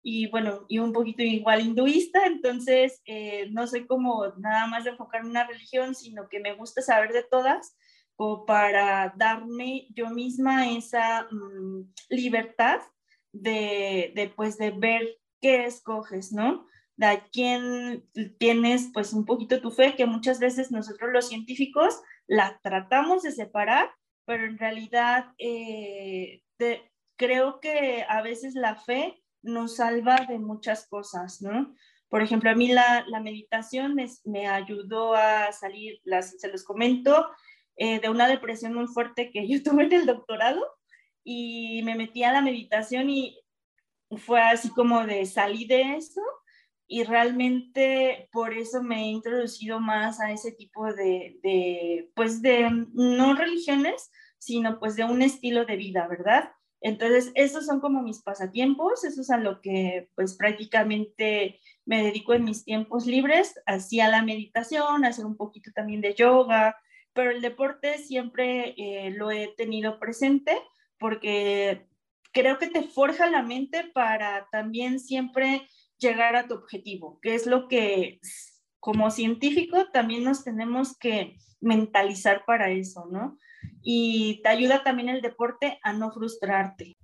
y 0.02 0.28
bueno, 0.28 0.66
y 0.68 0.80
un 0.80 0.94
poquito 0.94 1.22
igual 1.22 1.62
hinduista, 1.62 2.26
entonces 2.26 3.02
eh, 3.06 3.50
no 3.52 3.68
soy 3.68 3.86
como 3.86 4.34
nada 4.38 4.66
más 4.68 4.86
de 4.86 4.92
en 4.92 5.26
una 5.26 5.46
religión, 5.46 5.94
sino 5.94 6.30
que 6.30 6.40
me 6.40 6.56
gusta 6.56 6.82
saber 6.82 7.12
de 7.12 7.24
todas 7.24 7.76
o 8.16 8.46
para 8.46 9.14
darme 9.16 9.88
yo 9.92 10.10
misma 10.10 10.70
esa 10.70 11.28
mm, 11.32 11.94
libertad 12.10 12.82
de, 13.32 14.34
pues, 14.36 14.58
de 14.58 14.72
ver 14.72 15.20
qué 15.40 15.66
escoges, 15.66 16.34
¿no? 16.34 16.68
De 17.00 17.06
a 17.06 17.24
quién 17.32 18.04
tienes 18.40 18.90
pues 18.94 19.14
un 19.14 19.24
poquito 19.24 19.62
tu 19.62 19.72
fe, 19.72 19.96
que 19.96 20.06
muchas 20.06 20.38
veces 20.38 20.70
nosotros 20.70 21.12
los 21.14 21.30
científicos 21.30 22.02
la 22.28 22.60
tratamos 22.62 23.24
de 23.24 23.32
separar, 23.32 23.90
pero 24.26 24.44
en 24.44 24.58
realidad 24.58 25.28
eh, 25.38 26.44
creo 27.16 27.62
que 27.62 28.06
a 28.10 28.22
veces 28.22 28.54
la 28.54 28.76
fe 28.76 29.24
nos 29.42 29.78
salva 29.78 30.26
de 30.28 30.40
muchas 30.40 30.90
cosas, 30.90 31.42
¿no? 31.42 31.74
Por 32.10 32.22
ejemplo, 32.22 32.50
a 32.50 32.56
mí 32.56 32.68
la, 32.68 33.06
meditación 33.24 33.96
me, 34.26 34.48
ayudó 34.50 35.14
a 35.14 35.54
salir, 35.54 36.02
las, 36.04 36.38
se 36.38 36.50
los 36.50 36.66
comento, 36.66 37.30
eh, 37.78 38.02
de 38.02 38.10
una 38.10 38.28
depresión 38.28 38.74
muy 38.74 38.88
fuerte 38.88 39.32
que 39.32 39.48
yo 39.48 39.64
tuve 39.64 39.86
en 39.86 39.94
el 39.94 40.06
doctorado 40.06 40.62
y 41.24 41.82
me 41.84 41.96
metí 41.96 42.24
a 42.26 42.34
la 42.34 42.42
meditación 42.42 43.10
y 43.10 43.40
fue 44.18 44.42
así 44.42 44.70
como 44.72 45.06
de 45.06 45.26
salir 45.26 45.70
de 45.70 45.96
eso 45.96 46.20
y 46.92 47.04
realmente 47.04 48.28
por 48.32 48.56
eso 48.56 48.82
me 48.82 49.04
he 49.04 49.08
introducido 49.10 49.80
más 49.80 50.20
a 50.20 50.32
ese 50.32 50.52
tipo 50.52 50.92
de, 50.92 51.40
de, 51.44 52.10
pues 52.16 52.42
de, 52.42 52.68
no 52.94 53.36
religiones, 53.36 54.10
sino 54.40 54.80
pues 54.80 54.96
de 54.96 55.04
un 55.04 55.22
estilo 55.22 55.66
de 55.66 55.76
vida, 55.76 56.08
¿verdad? 56.08 56.50
Entonces, 56.82 57.32
esos 57.36 57.68
son 57.68 57.80
como 57.80 58.02
mis 58.02 58.24
pasatiempos, 58.24 59.04
eso 59.04 59.22
es 59.22 59.30
a 59.30 59.38
lo 59.38 59.62
que 59.62 60.10
pues 60.16 60.36
prácticamente 60.36 61.60
me 61.86 62.04
dedico 62.04 62.34
en 62.34 62.46
mis 62.46 62.66
tiempos 62.66 63.06
libres, 63.06 63.54
así 63.68 64.00
a 64.00 64.10
la 64.10 64.24
meditación, 64.24 65.06
hacer 65.06 65.28
un 65.28 65.38
poquito 65.38 65.70
también 65.76 66.02
de 66.02 66.16
yoga, 66.16 66.76
pero 67.14 67.30
el 67.30 67.42
deporte 67.42 68.00
siempre 68.00 68.74
eh, 68.78 69.12
lo 69.12 69.30
he 69.30 69.54
tenido 69.56 70.00
presente 70.00 70.60
porque 70.98 71.86
creo 72.32 72.58
que 72.58 72.68
te 72.68 72.82
forja 72.82 73.30
la 73.30 73.44
mente 73.44 73.84
para 73.94 74.48
también 74.52 75.00
siempre 75.00 75.68
llegar 76.00 76.36
a 76.36 76.48
tu 76.48 76.56
objetivo, 76.56 77.20
que 77.22 77.36
es 77.36 77.46
lo 77.46 77.68
que 77.68 78.20
como 78.80 79.12
científico 79.12 79.78
también 79.92 80.24
nos 80.24 80.44
tenemos 80.44 80.98
que 80.98 81.36
mentalizar 81.62 82.44
para 82.46 82.70
eso, 82.72 83.08
¿no? 83.12 83.38
Y 83.82 84.42
te 84.42 84.50
ayuda 84.50 84.84
también 84.84 85.10
el 85.10 85.22
deporte 85.22 85.80
a 85.84 85.94
no 85.94 86.12
frustrarte. 86.12 86.96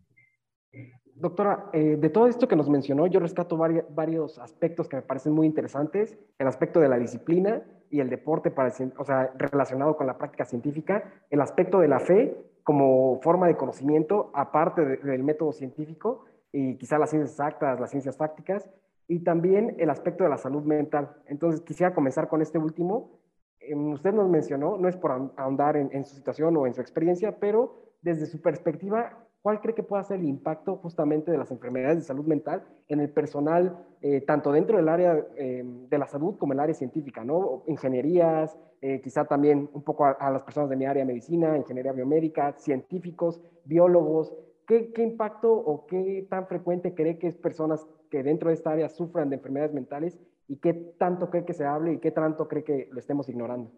Doctora, 1.15 1.69
eh, 1.71 1.97
de 1.97 2.09
todo 2.09 2.27
esto 2.27 2.47
que 2.47 2.55
nos 2.55 2.69
mencionó, 2.69 3.07
yo 3.07 3.19
rescato 3.19 3.57
varios 3.57 4.37
aspectos 4.37 4.89
que 4.89 4.97
me 4.97 5.01
parecen 5.01 5.33
muy 5.33 5.47
interesantes. 5.47 6.17
El 6.37 6.47
aspecto 6.47 6.79
de 6.79 6.89
la 6.89 6.97
disciplina 6.97 7.63
y 7.89 8.01
el 8.01 8.09
deporte, 8.09 8.51
para, 8.51 8.73
o 8.97 9.05
sea, 9.05 9.31
relacionado 9.37 9.95
con 9.95 10.07
la 10.07 10.17
práctica 10.17 10.43
científica. 10.43 11.25
El 11.29 11.39
aspecto 11.39 11.79
de 11.79 11.87
la 11.87 11.99
fe 11.99 12.35
como 12.63 13.21
forma 13.21 13.47
de 13.47 13.55
conocimiento, 13.55 14.31
aparte 14.33 14.83
del 14.83 15.23
método 15.23 15.53
científico 15.53 16.25
y 16.51 16.77
quizá 16.77 16.97
las 16.97 17.11
ciencias 17.11 17.31
exactas, 17.31 17.79
las 17.79 17.91
ciencias 17.91 18.17
fácticas. 18.17 18.69
Y 19.07 19.19
también 19.19 19.75
el 19.77 19.89
aspecto 19.89 20.23
de 20.23 20.29
la 20.29 20.37
salud 20.37 20.63
mental. 20.63 21.11
Entonces, 21.27 21.61
quisiera 21.61 21.93
comenzar 21.93 22.27
con 22.27 22.41
este 22.41 22.57
último. 22.57 23.19
Em, 23.59 23.91
usted 23.91 24.13
nos 24.13 24.29
mencionó, 24.29 24.77
no 24.77 24.87
es 24.87 24.95
por 24.97 25.11
ahondar 25.37 25.77
en, 25.77 26.05
su 26.05 26.15
situación 26.15 26.55
o 26.57 26.67
en 26.67 26.73
su 26.73 26.81
experiencia, 26.81 27.37
pero 27.39 27.93
desde 28.01 28.25
su 28.25 28.41
perspectiva, 28.41 29.17
¿cuál 29.41 29.61
cree 29.61 29.75
que 29.75 29.83
pueda 29.83 30.03
ser 30.03 30.19
el 30.19 30.27
impacto 30.27 30.77
justamente 30.77 31.31
de 31.31 31.37
las 31.37 31.51
enfermedades 31.51 31.97
de 31.97 32.03
salud 32.03 32.25
mental 32.25 32.63
en 32.87 32.99
el 32.99 33.09
personal, 33.09 33.85
eh, 34.01 34.21
tanto 34.21 34.51
dentro 34.51 34.77
del 34.77 34.89
área 34.89 35.25
eh, 35.37 35.63
de 35.63 35.97
la 35.97 36.07
salud 36.07 36.37
como 36.37 36.53
el 36.53 36.59
área 36.59 36.75
científica, 36.75 37.23
¿no? 37.23 37.63
Ingenierías, 37.67 38.57
eh, 38.81 39.01
quizá 39.01 39.25
también 39.25 39.67
un 39.73 39.81
poco 39.81 40.05
a, 40.05 40.29
las 40.29 40.43
personas 40.43 40.69
de 40.69 40.75
mi 40.75 40.85
área 40.85 41.03
medicina, 41.05 41.57
ingeniería 41.57 41.91
biomédica, 41.91 42.53
científicos, 42.57 43.41
biólogos. 43.63 44.31
¿Qué, 44.67 44.91
¿Qué 44.93 45.03
impacto 45.03 45.53
o 45.53 45.85
qué 45.85 46.27
tan 46.29 46.47
frecuente 46.47 46.93
cree 46.93 47.19
que 47.19 47.27
es 47.27 47.35
personas 47.35 47.85
que 48.09 48.23
dentro 48.23 48.49
de 48.49 48.55
esta 48.55 48.71
área 48.71 48.89
sufran 48.89 49.29
de 49.29 49.35
enfermedades 49.35 49.73
mentales 49.73 50.17
y 50.47 50.57
qué 50.57 50.73
tanto 50.73 51.29
cree 51.29 51.45
que 51.45 51.53
se 51.53 51.65
hable 51.65 51.93
y 51.93 51.99
qué 51.99 52.11
tanto 52.11 52.47
cree 52.47 52.63
que 52.63 52.89
lo 52.91 52.99
estemos 52.99 53.29
ignorando? 53.29 53.71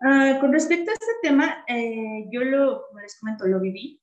Ah, 0.00 0.38
con 0.40 0.52
respecto 0.52 0.90
a 0.90 0.94
este 0.94 1.12
tema, 1.22 1.64
yo 2.30 2.44
lo, 2.44 2.86
como 2.88 3.00
les 3.00 3.18
comento, 3.18 3.46
lo 3.46 3.60
viví. 3.60 4.00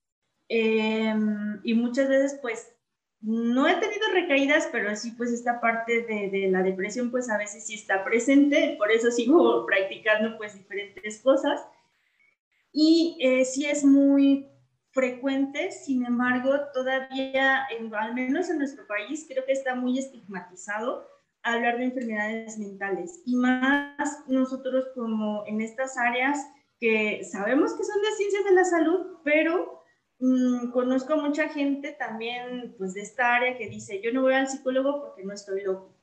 Em, 0.48 1.60
y 1.64 1.74
muchas 1.74 2.08
veces, 2.08 2.38
pues, 2.42 2.72
no 3.20 3.66
he 3.66 3.74
tenido 3.76 4.06
recaídas, 4.12 4.68
pero 4.70 4.94
sí, 4.94 5.12
pues, 5.16 5.32
esta 5.32 5.60
parte 5.60 6.02
de, 6.02 6.30
de, 6.30 6.48
la 6.50 6.62
depresión, 6.62 7.10
pues, 7.10 7.30
a 7.30 7.38
veces 7.38 7.66
sí 7.66 7.74
está 7.74 8.04
presente, 8.04 8.76
por 8.78 8.90
eso 8.90 9.10
sigo 9.10 9.64
practicando, 9.64 10.36
pues, 10.36 10.54
diferentes 10.54 11.20
cosas. 11.22 11.66
Y 12.72 13.16
eh, 13.20 13.44
sí 13.46 13.64
es 13.64 13.82
muy 13.84 14.50
frecuente, 14.96 15.70
sin 15.70 16.04
embargo, 16.04 16.50
todavía, 16.74 17.64
al 18.00 18.14
menos 18.14 18.50
en 18.50 18.58
nuestro 18.58 18.84
país, 18.88 19.26
creo 19.28 19.44
que 19.44 19.52
está 19.52 19.76
muy 19.76 19.98
estigmatizado 19.98 21.06
hablar 21.44 21.76
de 21.78 21.84
enfermedades 21.84 22.58
mentales. 22.58 23.20
Y 23.24 23.36
más 23.36 24.24
nosotros 24.26 24.86
como 24.96 25.44
en 25.46 25.60
estas 25.60 25.96
áreas 25.96 26.44
que 26.80 27.22
sabemos 27.22 27.74
que 27.74 27.84
son 27.84 28.02
de 28.02 28.16
ciencias 28.16 28.44
de 28.44 28.52
la 28.52 28.64
salud, 28.64 29.18
pero 29.22 29.76
Mm, 30.18 30.70
conozco 30.70 31.16
mucha 31.16 31.48
gente 31.50 31.92
también 31.92 32.74
pues 32.78 32.94
de 32.94 33.02
esta 33.02 33.34
área 33.34 33.56
que 33.58 33.68
dice, 33.68 34.00
yo 34.02 34.12
no 34.12 34.22
voy 34.22 34.32
al 34.34 34.48
psicólogo 34.48 35.00
porque 35.00 35.24
no 35.24 35.34
estoy 35.34 35.62
loco. 35.62 35.94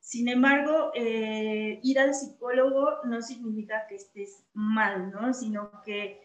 Sin 0.00 0.28
embargo, 0.28 0.90
eh, 0.94 1.80
ir 1.82 1.98
al 1.98 2.14
psicólogo 2.14 3.04
no 3.04 3.22
significa 3.22 3.86
que 3.88 3.94
estés 3.96 4.44
mal, 4.52 5.10
¿no? 5.12 5.32
Sino 5.32 5.82
que 5.84 6.20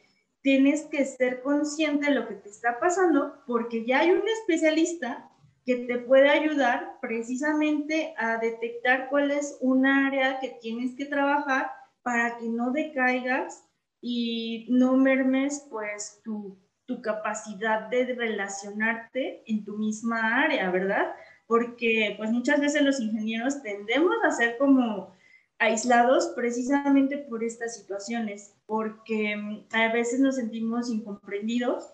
tienes 0.47 0.83
que 0.83 1.03
ser 1.03 1.41
consciente 1.41 2.05
de 2.05 2.15
lo 2.15 2.25
que 2.25 2.35
te 2.35 2.47
está 2.47 2.79
pasando 2.79 3.33
porque 3.45 3.83
ya 3.83 3.99
hay 3.99 4.11
un 4.11 4.23
especialista 4.25 5.29
que 5.65 5.75
te 5.75 5.97
puede 5.97 6.29
ayudar 6.29 6.99
precisamente 7.01 8.13
a 8.17 8.37
detectar 8.37 9.09
cuál 9.09 9.31
es 9.31 9.57
un 9.59 9.85
área 9.85 10.39
que 10.39 10.57
tienes 10.61 10.95
que 10.95 11.05
trabajar 11.05 11.69
para 12.01 12.37
que 12.37 12.47
no 12.47 12.71
decaigas 12.71 13.67
y 13.99 14.67
no 14.69 14.95
mermes 14.95 15.67
pues 15.69 16.21
tu 16.23 16.57
tu 16.85 17.01
capacidad 17.01 17.89
de 17.89 18.15
relacionarte 18.15 19.43
en 19.47 19.65
tu 19.65 19.77
misma 19.77 20.43
área, 20.43 20.71
¿verdad? 20.71 21.13
Porque 21.45 22.13
pues 22.17 22.31
muchas 22.31 22.61
veces 22.61 22.81
los 22.83 23.01
ingenieros 23.01 23.61
tendemos 23.61 24.15
a 24.23 24.31
ser 24.31 24.57
como 24.57 25.13
aislados 25.59 26.33
precisamente 26.35 27.17
por 27.17 27.43
estas 27.43 27.75
situaciones, 27.75 28.55
porque 28.65 29.35
mm, 29.35 29.67
a 29.73 29.91
veces 29.91 30.19
nos 30.19 30.35
sentimos 30.35 30.89
incomprendidos, 30.89 31.91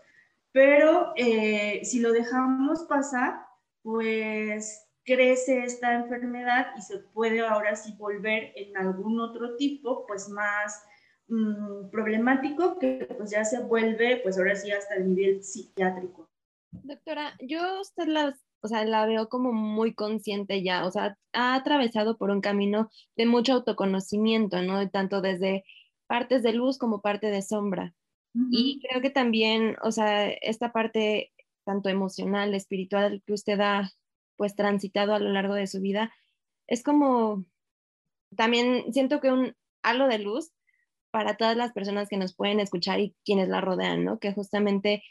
pero 0.52 1.14
eh, 1.16 1.82
si 1.84 2.00
lo 2.00 2.12
dejamos 2.12 2.84
pasar, 2.84 3.46
pues 3.82 4.88
crece 5.04 5.64
esta 5.64 5.96
enfermedad 5.96 6.68
y 6.78 6.82
se 6.82 7.00
puede 7.00 7.42
ahora 7.42 7.76
sí 7.76 7.94
volver 7.98 8.54
en 8.56 8.78
algún 8.78 9.20
otro 9.20 9.56
tipo, 9.58 10.06
pues 10.06 10.30
más 10.30 10.84
Mm, 11.28 11.90
problemático 11.90 12.78
que 12.78 13.08
pues 13.18 13.32
ya 13.32 13.46
se 13.46 13.62
vuelve, 13.62 14.18
pues 14.18 14.38
ahora 14.38 14.56
sí, 14.56 14.72
hasta 14.72 14.96
el 14.96 15.16
nivel 15.16 15.44
psiquiátrico. 15.44 16.30
Doctora, 16.84 17.34
yo 17.40 17.82
usted 17.82 18.08
la, 18.08 18.38
o 18.64 18.68
sea, 18.70 18.86
la 18.86 19.06
veo 19.06 19.28
como 19.30 19.52
muy 19.52 19.94
consciente 19.94 20.64
ya, 20.64 20.86
o 20.86 20.92
sea, 20.92 21.18
ha 21.34 21.56
atravesado 21.56 22.18
por 22.18 22.32
un 22.32 22.42
camino 22.42 22.90
de 23.18 23.26
mucho 23.26 23.54
autoconocimiento, 23.54 24.62
¿no? 24.62 24.90
Tanto 24.90 25.22
desde 25.22 25.66
partes 26.08 26.44
de 26.44 26.54
luz 26.54 26.78
como 26.78 27.02
parte 27.02 27.28
de 27.28 27.42
sombra. 27.42 27.94
Y 28.52 28.80
creo 28.82 29.02
que 29.02 29.12
también, 29.12 29.76
o 29.84 29.92
sea, 29.92 30.28
esta 30.30 30.72
parte 30.72 31.32
tanto 31.66 31.90
emocional, 31.90 32.56
espiritual 32.56 33.22
que 33.26 33.34
usted 33.34 33.60
ha 33.60 33.92
pues 34.38 34.56
transitado 34.56 35.14
a 35.14 35.20
lo 35.20 35.30
largo 35.30 35.54
de 35.54 35.68
su 35.68 35.80
vida, 35.82 36.12
es 36.68 36.84
como, 36.84 37.46
también 38.36 38.92
siento 38.94 39.20
que 39.20 39.32
un 39.32 39.56
halo 39.84 40.08
de 40.08 40.20
luz 40.20 40.52
para 41.12 41.38
todas 41.38 41.56
las 41.56 41.74
personas 41.74 42.10
que 42.10 42.18
nos 42.18 42.34
pueden 42.34 42.60
escuchar 42.60 43.00
y 43.00 43.16
quienes 43.26 43.50
la 43.50 43.62
rodean, 43.62 44.04
¿no? 44.04 44.20
Que 44.20 44.34
justamente 44.34 45.04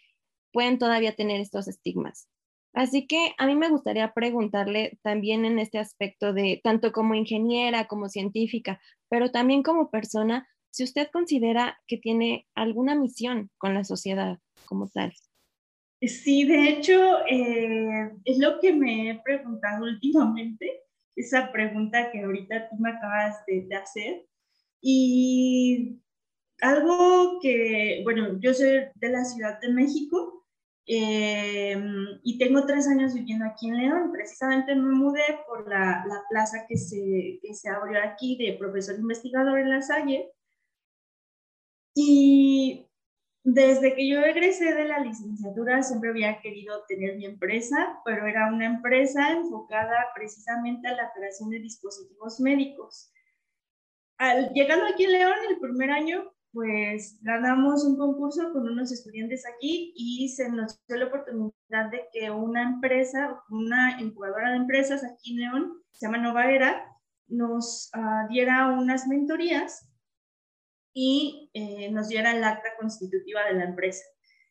pueden 0.52 0.78
todavía 0.78 1.14
tener 1.14 1.40
estos 1.40 1.68
estigmas. 1.68 2.28
Así 2.74 3.06
que 3.06 3.34
a 3.36 3.46
mí 3.46 3.54
me 3.54 3.68
gustaría 3.68 4.12
preguntarle 4.14 4.98
también 5.02 5.44
en 5.44 5.58
este 5.58 5.78
aspecto 5.78 6.32
de 6.32 6.60
tanto 6.64 6.92
como 6.92 7.14
ingeniera, 7.14 7.86
como 7.86 8.08
científica, 8.08 8.80
pero 9.10 9.30
también 9.30 9.62
como 9.62 9.90
persona, 9.90 10.48
si 10.70 10.84
usted 10.84 11.08
considera 11.12 11.78
que 11.86 11.98
tiene 11.98 12.46
alguna 12.54 12.94
misión 12.94 13.50
con 13.58 13.74
la 13.74 13.84
sociedad 13.84 14.38
como 14.64 14.88
tal. 14.88 15.12
Sí, 16.00 16.44
de 16.44 16.70
hecho, 16.70 17.24
eh, 17.26 18.10
es 18.24 18.38
lo 18.38 18.58
que 18.58 18.72
me 18.72 19.10
he 19.10 19.20
preguntado 19.20 19.84
últimamente, 19.84 20.80
esa 21.14 21.52
pregunta 21.52 22.10
que 22.10 22.22
ahorita 22.22 22.70
tú 22.70 22.76
me 22.78 22.90
acabas 22.90 23.44
de, 23.46 23.66
de 23.68 23.76
hacer. 23.76 24.26
Y 24.80 26.00
algo 26.60 27.38
que, 27.40 28.00
bueno, 28.02 28.40
yo 28.40 28.54
soy 28.54 28.86
de 28.94 29.08
la 29.10 29.24
Ciudad 29.24 29.60
de 29.60 29.68
México 29.68 30.41
eh, 30.86 31.76
y 32.22 32.38
tengo 32.38 32.66
tres 32.66 32.88
años 32.88 33.14
viviendo 33.14 33.44
aquí 33.44 33.68
en 33.68 33.76
León. 33.76 34.12
Precisamente 34.12 34.74
me 34.74 34.94
mudé 34.94 35.22
por 35.46 35.68
la, 35.68 36.04
la 36.06 36.22
plaza 36.28 36.66
que 36.68 36.76
se, 36.76 37.38
que 37.42 37.54
se 37.54 37.68
abrió 37.68 38.00
aquí 38.02 38.36
de 38.36 38.58
profesor 38.58 38.96
investigador 38.96 39.58
en 39.58 39.70
La 39.70 39.82
Salle. 39.82 40.32
Y 41.94 42.86
desde 43.44 43.94
que 43.94 44.08
yo 44.08 44.20
egresé 44.20 44.74
de 44.74 44.84
la 44.84 45.00
licenciatura 45.00 45.82
siempre 45.82 46.10
había 46.10 46.40
querido 46.40 46.84
tener 46.88 47.16
mi 47.16 47.26
empresa, 47.26 48.00
pero 48.04 48.26
era 48.26 48.52
una 48.52 48.66
empresa 48.66 49.32
enfocada 49.32 50.06
precisamente 50.14 50.88
a 50.88 50.96
la 50.96 51.12
creación 51.12 51.50
de 51.50 51.58
dispositivos 51.58 52.40
médicos 52.40 53.12
llegando 54.54 54.86
aquí 54.86 55.04
en 55.04 55.12
León, 55.12 55.34
el 55.48 55.58
primer 55.58 55.90
año, 55.90 56.32
pues 56.52 57.18
ganamos 57.22 57.84
un 57.84 57.96
concurso 57.96 58.52
con 58.52 58.68
unos 58.68 58.92
estudiantes 58.92 59.44
aquí 59.46 59.92
y 59.96 60.28
se 60.28 60.50
nos 60.50 60.78
dio 60.86 60.98
la 60.98 61.06
oportunidad 61.06 61.90
de 61.90 62.08
que 62.12 62.30
una 62.30 62.62
empresa, 62.62 63.42
una 63.48 64.00
incubadora 64.00 64.50
de 64.50 64.56
empresas 64.56 65.02
aquí 65.02 65.32
en 65.32 65.40
León, 65.40 65.82
se 65.92 66.06
llama 66.06 66.18
Nova 66.18 66.50
Era, 66.50 66.84
nos 67.26 67.90
ah, 67.94 68.26
diera 68.28 68.68
unas 68.68 69.06
mentorías 69.06 69.88
y 70.94 71.50
eh, 71.54 71.90
nos 71.90 72.08
diera 72.08 72.32
el 72.36 72.44
acta 72.44 72.68
constitutiva 72.78 73.44
de 73.46 73.54
la 73.54 73.64
empresa. 73.64 74.04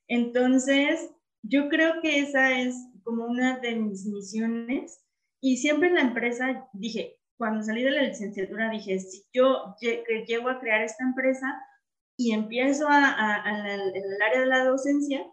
Entonces, 0.07 1.11
yo 1.43 1.69
creo 1.69 2.01
que 2.01 2.19
esa 2.19 2.59
es 2.59 2.75
como 3.03 3.25
una 3.25 3.59
de 3.59 3.75
mis 3.75 4.07
misiones 4.07 5.05
y 5.39 5.57
siempre 5.57 5.89
en 5.89 5.95
la 5.95 6.01
empresa 6.01 6.67
dije, 6.73 7.17
cuando 7.37 7.63
salí 7.63 7.83
de 7.83 7.91
la 7.91 8.03
licenciatura 8.03 8.69
dije, 8.69 8.99
si 8.99 9.23
yo 9.33 9.75
llego 10.27 10.49
a 10.49 10.59
crear 10.59 10.81
esta 10.81 11.03
empresa 11.03 11.47
y 12.17 12.33
empiezo 12.33 12.87
a, 12.89 13.43
en 13.45 13.65
el 13.65 14.21
área 14.21 14.41
de 14.41 14.45
la 14.45 14.65
docencia, 14.65 15.25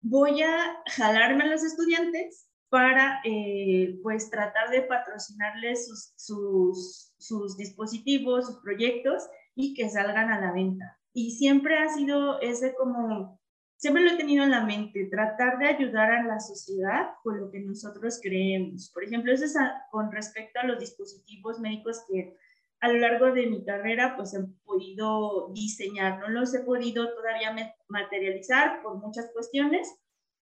voy 0.00 0.42
a 0.42 0.82
jalarme 0.86 1.44
a 1.44 1.48
los 1.48 1.64
estudiantes 1.64 2.48
para 2.68 3.20
eh, 3.24 3.98
pues 4.02 4.30
tratar 4.30 4.70
de 4.70 4.82
patrocinarles 4.82 5.86
sus, 5.86 6.12
sus, 6.16 7.12
sus, 7.18 7.56
dispositivos, 7.56 8.46
sus 8.46 8.60
proyectos 8.60 9.26
y 9.54 9.74
que 9.74 9.88
salgan 9.88 10.30
a 10.30 10.40
la 10.40 10.52
venta. 10.52 10.98
Y 11.12 11.32
siempre 11.32 11.78
ha 11.78 11.88
sido 11.88 12.40
ese 12.40 12.74
como 12.74 13.38
siempre 13.78 14.02
lo 14.02 14.10
he 14.10 14.16
tenido 14.16 14.44
en 14.44 14.50
la 14.50 14.64
mente, 14.64 15.08
tratar 15.10 15.58
de 15.58 15.68
ayudar 15.68 16.10
a 16.10 16.24
la 16.24 16.40
sociedad 16.40 17.10
con 17.22 17.40
lo 17.40 17.50
que 17.50 17.60
nosotros 17.60 18.20
creemos. 18.22 18.90
Por 18.92 19.04
ejemplo, 19.04 19.32
eso 19.32 19.44
es 19.44 19.56
con 19.90 20.12
respecto 20.12 20.60
a 20.60 20.66
los 20.66 20.78
dispositivos 20.78 21.60
médicos 21.60 22.02
que 22.08 22.36
a 22.80 22.88
lo 22.88 22.98
largo 22.98 23.32
de 23.32 23.46
mi 23.46 23.64
carrera 23.64 24.14
pues 24.16 24.34
he 24.34 24.40
podido 24.78 25.50
diseñar, 25.52 26.20
no 26.20 26.28
los 26.28 26.54
he 26.54 26.60
podido 26.60 27.12
todavía 27.14 27.74
materializar 27.88 28.82
por 28.82 28.98
muchas 28.98 29.30
cuestiones. 29.32 29.92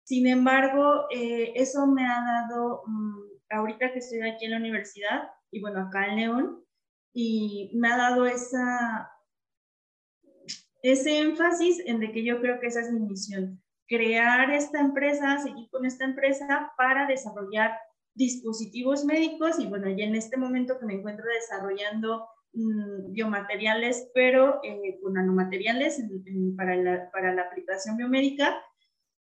Sin 0.04 0.28
embargo, 0.28 1.06
eh, 1.10 1.54
eso 1.56 1.88
me 1.88 2.06
ha 2.06 2.22
dado, 2.22 2.84
mm, 2.86 3.20
ahorita 3.52 3.94
que 3.94 4.00
estoy 4.00 4.22
aquí 4.22 4.46
en 4.46 4.52
la 4.52 4.58
universidad 4.58 5.30
y 5.52 5.62
bueno, 5.62 5.80
acá 5.82 6.08
en 6.08 6.18
León, 6.18 6.66
y 7.14 7.72
me 7.76 7.88
ha 7.88 7.98
dado 7.98 8.26
esa, 8.26 9.10
ese 10.84 11.20
énfasis 11.20 11.82
en 11.86 12.00
de 12.02 12.12
que 12.12 12.26
yo 12.26 12.42
creo 12.42 12.60
que 12.60 12.68
esa 12.68 12.82
es 12.82 12.92
mi 12.92 13.00
misión, 13.00 13.64
crear 13.88 14.52
esta 14.52 14.82
empresa, 14.82 15.40
seguir 15.40 15.70
con 15.70 15.86
esta 15.86 16.04
empresa 16.04 16.74
para 16.78 17.08
desarrollar 17.08 17.72
dispositivos 18.14 19.06
médicos 19.06 19.60
y 19.60 19.68
bueno, 19.68 19.90
ya 19.90 20.04
en 20.06 20.16
este 20.16 20.38
momento 20.38 20.78
que 20.78 20.86
me 20.86 20.96
encuentro 20.96 21.26
desarrollando 21.26 22.28
mm, 22.56 23.12
biomateriales, 23.12 24.10
pero 24.14 24.60
eh, 24.64 25.00
con 25.02 25.14
nanomateriales 25.14 26.02
para, 26.58 26.76
la, 26.76 27.12
para, 27.12 27.34
la, 27.34 27.44
aplicación 27.44 27.98
biomédica, 27.98 28.56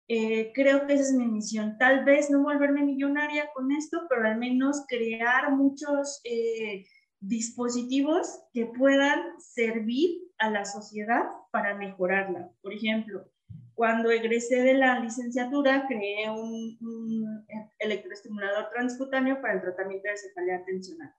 eh, 0.07 0.51
creo 0.53 0.85
que 0.85 0.93
esa 0.93 1.03
es 1.03 1.13
mi 1.13 1.27
misión. 1.27 1.77
Tal 1.77 2.05
vez 2.05 2.29
no 2.29 2.43
volverme 2.43 2.83
millonaria 2.83 3.49
con 3.53 3.71
esto, 3.71 4.05
pero 4.09 4.27
al 4.27 4.37
menos 4.37 4.85
crear 4.87 5.51
muchos 5.51 6.21
eh, 6.23 6.85
dispositivos 7.19 8.39
que 8.53 8.65
puedan 8.65 9.19
servir 9.39 10.21
a 10.37 10.49
la 10.49 10.65
sociedad 10.65 11.23
para 11.51 11.75
mejorarla. 11.75 12.51
Por 12.61 12.73
ejemplo, 12.73 13.25
cuando 13.73 14.09
egresé 14.09 14.61
de 14.61 14.73
la 14.73 14.99
licenciatura, 14.99 15.85
creé 15.87 16.29
un, 16.29 17.45
electroestimulador 17.79 18.69
transcutáneo 18.69 19.41
para 19.41 19.55
el 19.55 19.61
tratamiento 19.61 20.07
de 20.07 20.17
cefalea 20.17 20.63
tensional, 20.65 21.13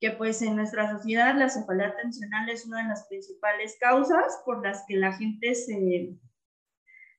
que 0.00 0.12
pues 0.12 0.42
en 0.42 0.56
nuestra 0.56 0.90
sociedad 0.90 1.36
la 1.36 1.48
cefalea 1.48 1.96
tensional 1.96 2.48
es 2.48 2.66
una 2.66 2.82
de 2.82 2.88
las 2.88 3.06
principales 3.08 3.76
causas 3.80 4.40
por 4.44 4.64
las 4.64 4.84
que 4.86 4.96
la 4.96 5.12
gente 5.12 5.54
se, 5.54 6.14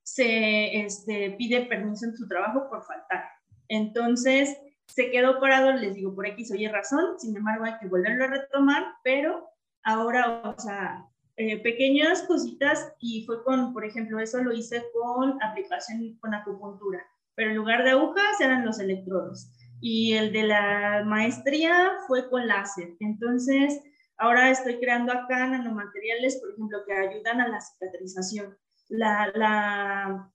se 0.03 0.81
este, 0.81 1.31
pide 1.31 1.65
permiso 1.65 2.05
en 2.05 2.15
su 2.15 2.27
trabajo 2.27 2.69
por 2.69 2.83
faltar. 2.83 3.25
Entonces, 3.67 4.57
se 4.87 5.11
quedó 5.11 5.39
parado, 5.39 5.73
les 5.73 5.95
digo, 5.95 6.15
por 6.15 6.25
X 6.25 6.51
o 6.51 6.55
Y 6.55 6.67
razón, 6.67 7.19
sin 7.19 7.35
embargo 7.35 7.65
hay 7.65 7.77
que 7.79 7.87
volverlo 7.87 8.23
a 8.23 8.27
retomar, 8.27 8.83
pero 9.03 9.49
ahora, 9.83 10.41
o 10.43 10.59
sea, 10.59 11.05
eh, 11.37 11.61
pequeñas 11.61 12.23
cositas 12.23 12.93
y 12.99 13.25
fue 13.25 13.43
con, 13.43 13.71
por 13.71 13.85
ejemplo, 13.85 14.19
eso 14.19 14.41
lo 14.41 14.51
hice 14.51 14.83
con 14.93 15.41
aplicación 15.43 16.17
con 16.19 16.33
acupuntura, 16.33 17.05
pero 17.35 17.51
en 17.51 17.57
lugar 17.57 17.83
de 17.83 17.91
agujas 17.91 18.41
eran 18.41 18.65
los 18.65 18.79
electrodos. 18.79 19.51
Y 19.81 20.13
el 20.13 20.31
de 20.31 20.43
la 20.43 21.03
maestría 21.05 21.91
fue 22.07 22.29
con 22.29 22.47
láser. 22.47 22.95
Entonces, 22.99 23.81
ahora 24.17 24.49
estoy 24.49 24.79
creando 24.79 25.13
acá 25.13 25.47
nanomateriales, 25.47 26.37
por 26.37 26.51
ejemplo, 26.51 26.79
que 26.85 26.93
ayudan 26.93 27.41
a 27.41 27.47
la 27.47 27.61
cicatrización. 27.61 28.57
La, 28.89 29.31
la, 29.35 30.31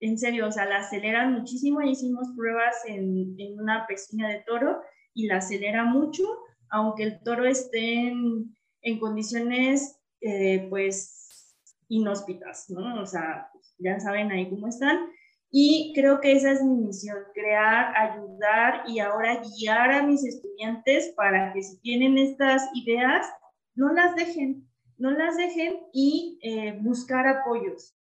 en 0.00 0.18
serio, 0.18 0.48
o 0.48 0.52
sea, 0.52 0.66
la 0.66 0.78
aceleran 0.78 1.32
muchísimo. 1.32 1.82
Hicimos 1.82 2.28
pruebas 2.36 2.76
en, 2.86 3.34
en 3.38 3.60
una 3.60 3.86
piscina 3.86 4.28
de 4.28 4.42
toro 4.46 4.80
y 5.14 5.26
la 5.26 5.38
acelera 5.38 5.84
mucho, 5.84 6.24
aunque 6.70 7.02
el 7.02 7.22
toro 7.22 7.44
esté 7.44 8.08
en, 8.08 8.54
en 8.82 8.98
condiciones 8.98 9.98
eh, 10.20 10.66
pues 10.70 11.54
inhóspitas, 11.88 12.70
¿no? 12.70 13.00
O 13.02 13.06
sea, 13.06 13.50
ya 13.78 13.98
saben 14.00 14.30
ahí 14.30 14.48
cómo 14.48 14.68
están. 14.68 15.10
Y 15.50 15.92
creo 15.94 16.20
que 16.20 16.32
esa 16.32 16.52
es 16.52 16.62
mi 16.62 16.76
misión, 16.76 17.18
crear, 17.32 17.94
ayudar 17.96 18.82
y 18.88 18.98
ahora 18.98 19.40
guiar 19.40 19.92
a 19.92 20.02
mis 20.02 20.24
estudiantes 20.24 21.12
para 21.16 21.52
que 21.52 21.62
si 21.62 21.80
tienen 21.80 22.18
estas 22.18 22.68
ideas, 22.74 23.26
no 23.74 23.92
las 23.92 24.16
dejen, 24.16 24.68
no 24.98 25.10
las 25.10 25.36
dejen 25.36 25.80
y 25.92 26.38
eh, 26.42 26.78
buscar 26.82 27.26
apoyos. 27.26 27.94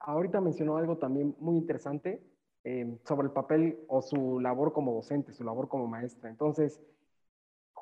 Ahorita 0.00 0.40
mencionó 0.40 0.76
algo 0.76 0.98
también 0.98 1.36
muy 1.38 1.56
interesante 1.56 2.22
eh, 2.64 2.98
sobre 3.04 3.26
el 3.28 3.32
papel 3.32 3.78
o 3.88 4.02
su 4.02 4.40
labor 4.40 4.72
como 4.72 4.92
docente, 4.92 5.32
su 5.32 5.44
labor 5.44 5.68
como 5.68 5.86
maestra. 5.86 6.28
Entonces, 6.28 6.80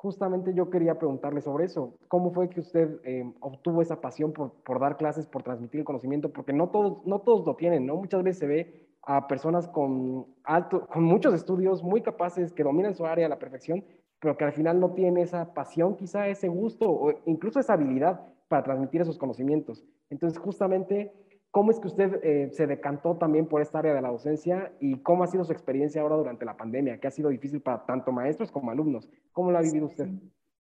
justamente 0.01 0.53
yo 0.53 0.69
quería 0.69 0.99
preguntarle 0.99 1.41
sobre 1.41 1.65
eso. 1.65 1.95
¿Cómo 2.07 2.31
fue 2.31 2.49
que 2.49 2.59
usted 2.59 2.99
eh, 3.03 3.33
obtuvo 3.39 3.81
esa 3.81 3.99
pasión 3.99 4.31
por, 4.31 4.51
por, 4.63 4.79
dar 4.79 4.95
clases, 4.95 5.25
por 5.25 5.43
transmitir 5.43 5.79
el 5.79 5.85
conocimiento? 5.85 6.31
Porque 6.31 6.53
no 6.53 6.69
todos, 6.69 7.05
no 7.05 7.19
todos 7.19 7.45
lo 7.45 7.55
tienen, 7.55 7.85
¿no? 7.85 7.95
Muchas 7.95 8.23
veces 8.23 8.39
se 8.39 8.47
ve 8.47 8.87
a 9.01 9.27
personas 9.27 9.67
con, 9.67 10.27
alto, 10.43 10.85
con 10.87 11.03
muchos 11.03 11.33
estudios, 11.33 11.81
muy 11.81 12.01
capaces, 12.01 12.53
que 12.53 12.63
dominan 12.63 12.93
su 12.93 13.05
área 13.05 13.25
a 13.25 13.29
la 13.29 13.39
perfección, 13.39 13.83
pero 14.19 14.37
que 14.37 14.45
al 14.45 14.53
final 14.53 14.79
no 14.79 14.91
tienen 14.91 15.17
esa 15.17 15.53
pasión, 15.53 15.95
quizá 15.95 16.27
ese 16.27 16.47
gusto 16.47 16.89
o 16.89 17.13
incluso 17.25 17.59
esa 17.59 17.73
habilidad 17.73 18.21
para 18.47 18.63
transmitir 18.63 19.01
esos 19.01 19.17
conocimientos. 19.17 19.83
Entonces, 20.09 20.37
justamente 20.39 21.11
¿Cómo 21.51 21.71
es 21.71 21.79
que 21.79 21.87
usted 21.87 22.19
eh, 22.23 22.49
se 22.51 22.67
decantó 22.67 23.17
también 23.17 23.47
por 23.47 23.61
esta 23.61 23.79
área 23.79 23.93
de 23.93 24.01
la 24.01 24.09
docencia 24.09 24.73
y 24.79 25.01
cómo 25.01 25.23
ha 25.23 25.27
sido 25.27 25.43
su 25.43 25.53
experiencia 25.53 26.01
ahora 26.01 26.15
durante 26.15 26.45
la 26.45 26.57
pandemia, 26.57 26.99
que 26.99 27.07
ha 27.07 27.11
sido 27.11 27.29
difícil 27.29 27.61
para 27.61 27.85
tanto 27.85 28.11
maestros 28.11 28.51
como 28.51 28.69
alumnos? 28.69 29.09
¿Cómo 29.31 29.51
lo 29.51 29.57
ha 29.57 29.61
vivido 29.61 29.87
usted? 29.87 30.07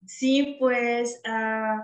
Sí, 0.05 0.55
pues 0.59 1.21
uh, 1.25 1.81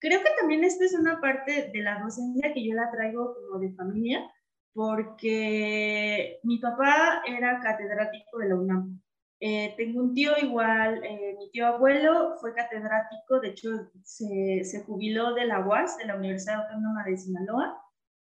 creo 0.00 0.20
que 0.20 0.30
también 0.38 0.64
esta 0.64 0.84
es 0.84 0.94
una 0.98 1.20
parte 1.20 1.70
de 1.72 1.82
la 1.82 2.00
docencia 2.00 2.52
que 2.52 2.66
yo 2.66 2.74
la 2.74 2.90
traigo 2.90 3.34
como 3.34 3.60
de 3.60 3.72
familia, 3.74 4.30
porque 4.74 6.40
mi 6.42 6.58
papá 6.58 7.22
era 7.26 7.60
catedrático 7.60 8.38
de 8.38 8.48
la 8.48 8.56
UNAM. 8.56 9.00
Eh, 9.40 9.74
tengo 9.76 10.00
un 10.00 10.14
tío 10.14 10.32
igual, 10.40 11.02
eh, 11.04 11.34
mi 11.38 11.50
tío 11.50 11.66
abuelo 11.66 12.36
fue 12.40 12.54
catedrático, 12.54 13.40
de 13.40 13.48
hecho 13.48 13.70
se, 14.04 14.62
se 14.62 14.84
jubiló 14.84 15.34
de 15.34 15.46
la 15.46 15.66
UAS, 15.66 15.98
de 15.98 16.06
la 16.06 16.16
Universidad 16.16 16.62
Autónoma 16.62 17.02
de 17.04 17.16
Sinaloa, 17.16 17.76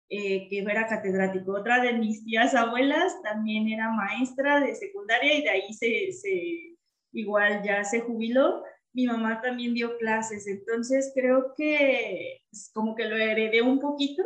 eh, 0.10 0.48
que 0.50 0.60
era 0.60 0.88
catedrático. 0.88 1.54
Otra 1.54 1.82
de 1.82 1.94
mis 1.94 2.24
tías 2.24 2.54
abuelas 2.54 3.22
también 3.24 3.68
era 3.70 3.90
maestra 3.90 4.60
de 4.60 4.76
secundaria 4.76 5.34
y 5.34 5.42
de 5.42 5.50
ahí 5.50 5.74
se, 5.74 6.12
se 6.12 6.76
igual 7.12 7.64
ya 7.64 7.84
se 7.84 8.02
jubiló. 8.02 8.64
Mi 8.94 9.08
mamá 9.08 9.42
también 9.42 9.74
dio 9.74 9.98
clases, 9.98 10.48
entonces 10.48 11.12
creo 11.14 11.54
que 11.58 12.40
como 12.74 12.96
que 12.96 13.06
lo 13.06 13.18
heredé 13.18 13.62
un 13.62 13.80
poquito. 13.80 14.24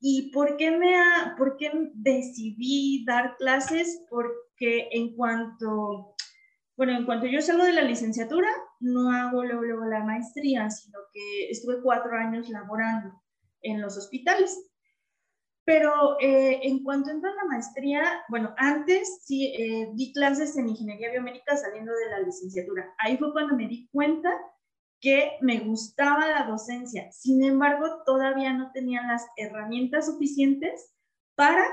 ¿Y 0.00 0.32
por 0.32 0.56
qué, 0.56 0.72
me 0.72 0.96
ha, 0.96 1.36
por 1.38 1.56
qué 1.56 1.70
decidí 1.94 3.04
dar 3.06 3.36
clases? 3.36 4.04
Porque 4.10 4.88
en 4.90 5.14
cuanto, 5.14 6.16
bueno, 6.76 6.96
en 6.98 7.06
cuanto 7.06 7.26
yo 7.26 7.40
salgo 7.40 7.64
de 7.64 7.72
la 7.72 7.82
licenciatura, 7.82 8.48
no 8.80 9.12
hago 9.12 9.44
luego, 9.44 9.62
luego 9.62 9.84
la 9.84 10.02
maestría, 10.02 10.68
sino 10.70 10.98
que 11.12 11.50
estuve 11.50 11.80
cuatro 11.80 12.16
años 12.16 12.48
laborando 12.48 13.22
en 13.62 13.80
los 13.80 13.96
hospitales. 13.96 14.71
Pero 15.64 16.18
eh, 16.20 16.60
en 16.62 16.82
cuanto 16.82 17.10
entré 17.10 17.30
a 17.30 17.34
la 17.34 17.44
maestría, 17.44 18.24
bueno, 18.28 18.52
antes 18.56 19.22
sí 19.24 19.54
eh, 19.56 19.90
di 19.94 20.12
clases 20.12 20.56
en 20.56 20.68
ingeniería 20.68 21.12
biomédica 21.12 21.56
saliendo 21.56 21.92
de 21.92 22.10
la 22.10 22.20
licenciatura. 22.20 22.92
Ahí 22.98 23.16
fue 23.16 23.32
cuando 23.32 23.54
me 23.54 23.68
di 23.68 23.88
cuenta 23.92 24.30
que 25.00 25.32
me 25.40 25.60
gustaba 25.60 26.26
la 26.28 26.46
docencia. 26.46 27.10
Sin 27.12 27.44
embargo, 27.44 28.02
todavía 28.06 28.52
no 28.52 28.70
tenía 28.72 29.02
las 29.02 29.26
herramientas 29.36 30.06
suficientes 30.06 30.94
para 31.34 31.64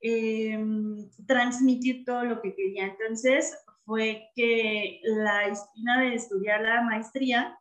em, 0.00 1.08
transmitir 1.26 2.04
todo 2.04 2.24
lo 2.24 2.42
que 2.42 2.54
quería. 2.54 2.86
Entonces 2.86 3.56
fue 3.84 4.28
que 4.34 5.00
la 5.04 5.46
espina 5.46 6.00
de 6.00 6.14
estudiar 6.14 6.60
la 6.60 6.82
maestría, 6.82 7.58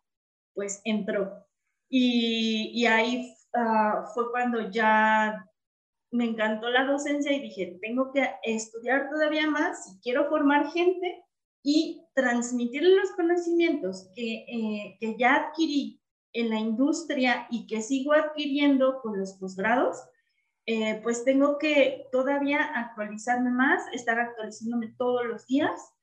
pues 0.53 0.81
entró. 0.85 1.45
Y, 1.89 2.85
ahí 2.85 3.35
ah, 3.53 4.05
fue 4.13 4.31
cuando 4.31 4.69
ya 4.71 5.45
me 6.11 6.25
encantó 6.25 6.69
la 6.69 6.85
docencia 6.85 7.31
y 7.31 7.41
dije, 7.41 7.79
tengo 7.81 8.11
que 8.11 8.29
estudiar 8.43 9.09
todavía 9.09 9.49
más 9.49 9.85
si 9.85 9.99
quiero 10.01 10.29
formar 10.29 10.71
gente 10.71 11.23
y 11.63 12.03
transmitir 12.13 12.83
los 12.83 13.11
conocimientos 13.11 14.09
que, 14.13 14.45
eh, 14.47 14.97
que 14.99 15.17
ya 15.17 15.35
adquirí 15.35 16.01
en 16.33 16.49
la 16.49 16.59
industria 16.59 17.47
y 17.49 17.65
que 17.65 17.81
sigo 17.81 18.13
adquiriendo 18.13 19.01
con 19.01 19.19
los 19.19 19.33
posgrados, 19.33 19.97
eh, 20.65 20.99
pues 21.01 21.23
tengo 21.23 21.57
que 21.57 22.07
todavía 22.11 22.61
actualizarme 22.61 23.49
más, 23.49 23.83
estar 23.93 24.19
actualizándome 24.19 24.93
todos 24.97 25.25
los 25.25 25.47
días 25.47 25.93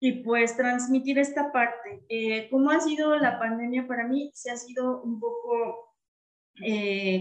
y 0.00 0.24
pues 0.24 0.56
transmitir 0.56 1.18
esta 1.18 1.52
parte. 1.52 2.04
Eh, 2.08 2.48
¿Cómo 2.50 2.70
ha 2.70 2.80
sido 2.80 3.16
la 3.16 3.38
pandemia 3.38 3.86
para 3.86 4.06
mí? 4.06 4.30
Se 4.34 4.50
ha 4.50 4.56
sido 4.56 5.02
un 5.02 5.20
poco 5.20 5.94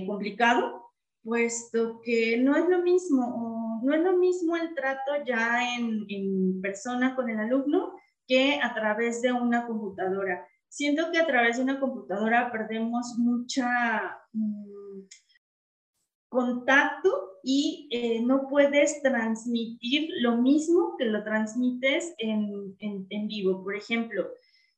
complicado 0.07 0.84
puesto 1.25 2.01
que 2.01 2.37
no 2.37 2.55
es 2.55 2.69
lo 2.69 2.83
mismo, 2.83 3.81
no 3.83 3.93
es 3.93 4.01
lo 4.01 4.15
mismo 4.15 4.55
el 4.55 4.75
trato 4.75 5.11
ya 5.25 5.75
en, 5.75 6.61
persona 6.61 7.15
con 7.15 7.29
el 7.29 7.39
alumno 7.39 7.95
que 8.27 8.59
a 8.61 8.73
través 8.73 9.21
de 9.23 9.33
una 9.33 9.65
computadora. 9.65 10.47
Siento 10.69 11.11
que 11.11 11.17
a 11.17 11.25
través 11.25 11.57
de 11.57 11.63
una 11.63 11.79
computadora 11.79 12.51
perdemos 12.51 13.15
mucha 13.17 14.19
mm, 14.33 15.01
contacto 16.29 17.39
y 17.43 17.87
eh, 17.91 18.21
no 18.21 18.47
puedes 18.47 19.01
transmitir 19.01 20.09
lo 20.21 20.37
mismo 20.37 20.95
que 20.97 21.05
lo 21.05 21.23
transmites 21.23 22.13
en, 22.19 22.75
en, 22.79 23.27
vivo. 23.27 23.63
Por 23.63 23.75
ejemplo, 23.75 24.27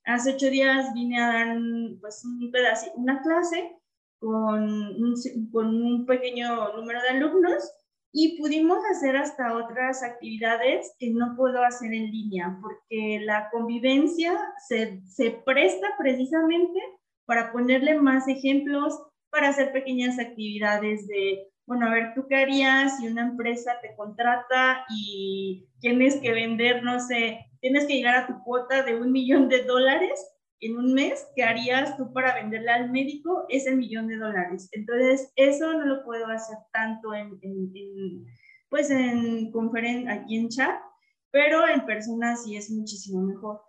hace 0.05 0.33
ocho 0.33 0.49
días 0.49 0.93
vine 0.93 1.21
a 1.21 1.27
dar 1.27 1.57
pues, 1.99 2.23
un 2.23 2.51
pedazo, 2.51 2.91
una 2.95 3.21
clase 3.21 3.76
con 4.19 4.63
un, 4.63 6.05
pequeño 6.05 6.73
número 6.75 7.01
de 7.01 7.09
alumnos 7.09 7.71
y 8.11 8.37
pudimos 8.39 8.79
hacer 8.91 9.15
hasta 9.15 9.55
otras 9.55 10.01
actividades 10.03 10.95
que 10.99 11.11
no 11.11 11.35
puedo 11.35 11.63
hacer 11.63 11.93
en 11.93 12.11
línea 12.11 12.57
porque 12.61 13.19
la 13.23 13.49
convivencia 13.51 14.33
se, 14.67 15.01
se 15.05 15.31
presta 15.45 15.87
precisamente 15.97 16.79
para 17.25 17.51
ponerle 17.51 17.99
más 17.99 18.27
ejemplos, 18.27 18.97
para 19.29 19.49
hacer 19.49 19.71
pequeñas 19.71 20.17
actividades 20.19 21.07
de 21.07 21.51
bueno, 21.67 21.87
a 21.87 21.89
ver, 21.89 22.13
¿tú 22.15 22.25
qué 22.29 22.37
harías 22.37 22.97
si 22.97 23.07
una 23.09 23.23
empresa 23.23 23.73
te 23.81 23.93
contrata 23.97 24.85
y 24.89 25.67
tienes 25.81 26.15
que 26.21 26.31
vender, 26.31 26.81
no 26.81 26.97
sé, 27.01 27.45
tienes 27.59 27.85
que 27.85 27.95
llegar 27.95 28.15
a 28.15 28.27
tu 28.27 28.41
cuota 28.43 28.83
de 28.83 28.95
un 28.95 29.11
millón 29.11 29.49
de 29.49 29.63
dólares 29.63 30.25
en 30.59 30.77
un 30.77 30.93
mes? 30.93 31.27
¿Qué 31.35 31.43
harías 31.43 31.97
tú 31.97 32.11
para 32.13 32.35
venderle 32.35 32.71
al 32.71 32.91
médico 32.91 33.45
ese 33.49 33.75
millón 33.75 34.07
de 34.07 34.17
dólares? 34.17 34.69
Entonces, 34.71 35.31
eso 35.35 35.73
no 35.73 35.85
lo 35.85 36.03
puedo 36.03 36.27
hacer 36.27 36.57
tanto 36.71 37.13
en, 37.13 37.39
pues 38.69 38.89
en 38.89 39.51
conferencia, 39.51 40.13
aquí 40.13 40.37
en 40.37 40.49
chat, 40.49 40.79
pero 41.31 41.67
en 41.67 41.85
persona 41.85 42.35
sí 42.35 42.55
es 42.55 42.69
muchísimo 42.69 43.21
mejor. 43.21 43.61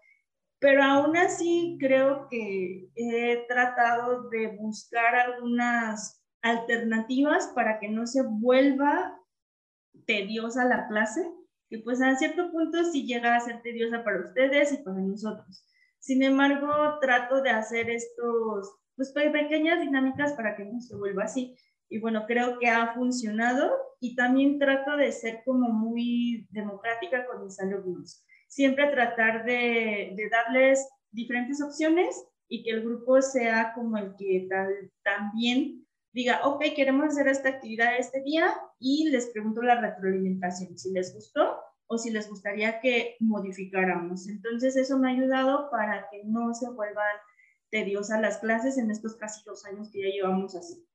Pero 0.61 0.83
aún 0.83 1.17
así 1.17 1.77
creo 1.79 2.27
que 2.29 2.89
he 2.97 3.47
tratado 3.47 4.29
de 4.31 4.57
buscar 4.57 5.15
algunas 5.15 6.25
alternativas 6.43 7.49
para 7.55 7.79
que 7.79 7.89
no 7.89 8.07
se 8.07 8.23
vuelva 8.23 9.17
tediosa 10.07 10.65
la 10.65 10.89
clase, 10.89 11.31
que 11.69 11.79
pues 11.79 12.01
a 12.01 12.17
cierto 12.17 12.51
punto 12.51 12.83
sí 12.85 13.07
llega 13.07 13.37
a 13.37 13.41
ser 13.41 13.63
tediosa 13.63 14.03
para 14.03 14.21
ustedes 14.21 14.73
y 14.73 14.79
para 14.79 14.99
nosotros. 14.99 15.65
Sin 15.99 16.23
embargo, 16.23 16.99
trato 17.01 17.43
de 17.43 17.51
hacer 17.51 17.91
estos, 17.91 18.77
pues 18.97 19.13
pequeñas 19.13 19.81
dinámicas 19.81 20.33
para 20.35 20.57
que 20.57 20.65
no 20.65 20.81
se 20.81 20.97
vuelva 20.97 21.25
así. 21.25 21.57
Y 21.89 21.99
bueno, 22.01 22.25
creo 22.27 22.59
que 22.59 22.69
ha 22.69 22.95
funcionado 22.95 23.73
y 24.01 24.15
también 24.15 24.59
trato 24.59 24.97
de 24.97 25.11
ser 25.13 25.43
como 25.45 25.71
muy 25.71 26.47
democrática 26.51 27.27
con 27.27 27.45
mis 27.45 27.59
alumnos. 27.61 28.25
Siempre 28.47 28.89
tratar 28.89 29.45
de, 29.45 30.15
darles 30.31 30.89
diferentes 31.11 31.63
opciones 31.63 32.25
y 32.49 32.63
que 32.63 32.71
el 32.71 32.83
grupo 32.83 33.21
sea 33.21 33.73
como 33.75 33.97
el 33.99 34.15
que 34.17 34.47
tal, 34.49 34.91
también 35.03 35.87
diga, 36.13 36.41
ok, 36.47 36.65
queremos 36.75 37.07
hacer 37.07 37.29
esta 37.29 37.49
actividad 37.51 37.99
este 37.99 38.23
día 38.23 38.55
y 38.79 39.11
les 39.11 39.31
pregunto 39.31 39.63
la 39.63 39.81
retroalimentación, 39.81 40.79
si 40.79 40.93
les 40.93 41.15
gustó 41.15 41.59
o 41.89 41.99
si 41.99 42.11
les 42.11 42.29
gustaría 42.29 42.81
que 42.81 43.17
modificáramos. 43.21 44.29
Entonces, 44.29 44.77
eso 44.77 44.99
me 44.99 45.09
ha 45.09 45.15
ayudado 45.15 45.71
para 45.71 46.09
que 46.11 46.23
no 46.25 46.55
se 46.55 46.71
vuelvan 46.71 47.17
tediosas 47.71 48.21
las 48.21 48.39
clases 48.39 48.79
en 48.79 48.91
estos 48.91 49.17
casi 49.17 49.43
dos 49.45 49.65
años 49.67 49.91
que 49.91 50.03
ya 50.03 50.09
llevamos 50.09 50.55
así. 50.55 50.87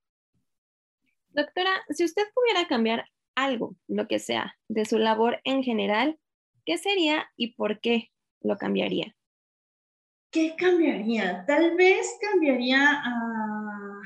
Doctora, 1.29 1.71
si 1.89 2.05
usted 2.05 2.23
pudiera 2.33 2.67
cambiar 2.67 3.05
algo, 3.35 3.75
lo 3.87 4.07
que 4.07 4.19
sea, 4.19 4.55
de 4.67 4.85
su 4.85 4.97
labor 4.97 5.41
en 5.43 5.63
general, 5.63 6.19
¿qué 6.65 6.77
sería 6.77 7.27
y 7.35 7.55
por 7.55 7.79
qué 7.79 8.11
lo 8.41 8.57
cambiaría? 8.57 9.15
¿Qué 10.31 10.55
cambiaría? 10.55 11.45
Tal 11.45 11.75
vez 11.75 12.17
cambiaría 12.21 13.01
a 13.03 14.01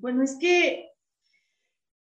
bueno, 0.00 0.22
es 0.22 0.36
que 0.40 0.89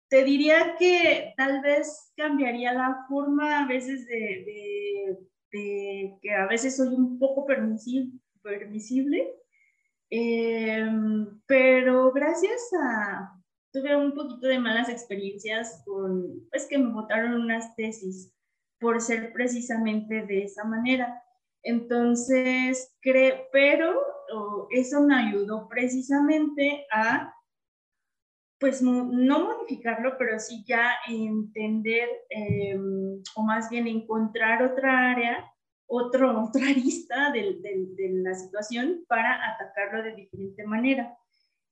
te 0.08 0.24
diría 0.24 0.76
que 0.78 1.34
tal 1.36 1.60
vez 1.62 2.12
cambiaría 2.16 2.72
la 2.72 3.04
forma 3.08 3.60
a 3.60 3.66
veces 3.66 4.06
de, 4.06 5.18
que 5.50 6.34
a 6.34 6.46
veces 6.46 6.76
soy 6.76 6.88
un 6.88 7.18
poco 7.18 7.46
permisible, 7.46 9.32
em, 10.10 11.40
pero 11.46 12.12
gracias 12.12 12.70
a, 12.80 13.40
tuve 13.72 13.96
un 13.96 14.14
poquito 14.14 14.46
de 14.46 14.58
malas 14.58 14.88
experiencias 14.88 15.82
con, 15.84 16.48
pues 16.50 16.66
que 16.66 16.78
me 16.78 16.92
votaron 16.92 17.34
unas 17.34 17.74
tesis 17.76 18.32
por 18.80 19.00
ser 19.00 19.32
precisamente 19.32 20.26
de 20.26 20.44
esa 20.44 20.64
manera. 20.64 21.22
Entonces, 21.62 22.94
creo, 23.00 23.46
pero 23.50 23.98
eso 24.70 25.00
me 25.02 25.14
ayudó 25.14 25.68
precisamente 25.68 26.86
a 26.92 27.33
pues 28.64 28.80
no, 28.80 29.04
modificarlo, 29.04 30.16
pero 30.16 30.38
sí 30.38 30.64
ya 30.66 30.94
entender 31.06 32.08
em, 32.30 33.22
o 33.36 33.42
más 33.42 33.68
bien 33.68 33.86
encontrar 33.86 34.62
otra 34.62 35.10
área, 35.10 35.52
otro, 35.86 36.44
otra 36.48 36.70
arista 36.70 37.30
de, 37.30 37.60
la 38.22 38.32
situación 38.32 39.04
para 39.06 39.52
atacarlo 39.52 40.02
de 40.02 40.16
diferente 40.16 40.64
manera. 40.64 41.14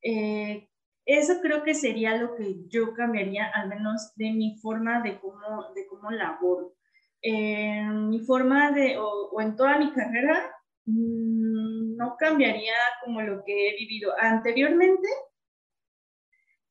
Eh, 0.03 0.69
eso 1.07 1.41
creo 1.41 1.63
que 1.63 1.73
sería 1.73 2.15
lo 2.19 2.35
que 2.35 2.57
yo 2.69 2.93
cambiaría, 2.93 3.47
al 3.47 3.71
menos 3.71 4.13
de 4.17 4.31
mi 4.33 4.59
forma 4.59 5.01
de 5.01 5.19
cómo, 5.19 5.73
de 5.75 5.87
cómo 5.87 6.11
laboro. 6.11 6.75
mi 7.23 8.21
forma 8.21 8.71
de, 8.73 8.99
o, 8.99 9.41
en 9.41 9.57
toda 9.57 9.79
mi 9.79 9.91
carrera, 9.93 10.55
mm, 10.85 11.97
no 11.97 12.17
cambiaría 12.19 12.75
como 13.03 13.23
lo 13.23 13.43
que 13.45 13.71
he 13.71 13.77
vivido 13.79 14.13
anteriormente, 14.21 15.09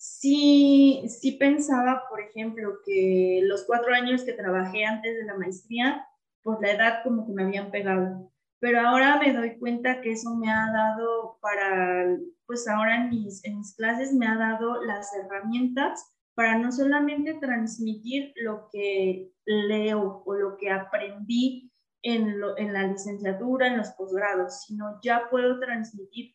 sí, 0.01 1.03
sí 1.07 1.33
pensaba, 1.33 2.05
por 2.09 2.21
ejemplo, 2.21 2.79
que 2.83 3.41
los 3.43 3.65
cuatro 3.65 3.93
años 3.93 4.23
que 4.23 4.33
trabajé 4.33 4.83
antes 4.83 5.15
de 5.15 5.25
la 5.25 5.37
maestría, 5.37 6.07
por 6.41 6.59
la 6.59 6.71
edad 6.71 7.03
como 7.03 7.27
que 7.27 7.33
me 7.33 7.43
habían 7.43 7.69
pegado. 7.69 8.31
Pero 8.59 8.81
ahora 8.81 9.19
me 9.19 9.31
doy 9.31 9.59
cuenta 9.59 10.01
que 10.01 10.13
eso 10.13 10.35
me 10.35 10.49
ha 10.49 10.71
dado 10.73 11.37
para, 11.39 12.17
pues 12.47 12.67
ahora 12.67 12.95
en 12.95 13.09
mis, 13.09 13.45
en 13.45 13.59
mis 13.59 13.75
clases 13.75 14.11
me 14.11 14.27
ha 14.27 14.35
dado 14.35 14.83
las 14.83 15.13
herramientas 15.13 16.11
para 16.33 16.57
no 16.57 16.71
solamente 16.71 17.35
transmitir 17.35 18.33
lo 18.37 18.69
que 18.71 19.31
leo 19.45 20.23
o 20.25 20.33
lo 20.33 20.57
que 20.57 20.71
aprendí 20.71 21.71
en, 22.01 22.41
en 22.57 22.73
la 22.73 22.87
licenciatura, 22.87 23.67
en 23.67 23.77
los 23.77 23.89
posgrados, 23.91 24.63
sino 24.63 24.99
ya 25.03 25.27
puedo 25.29 25.59
transmitir 25.59 26.33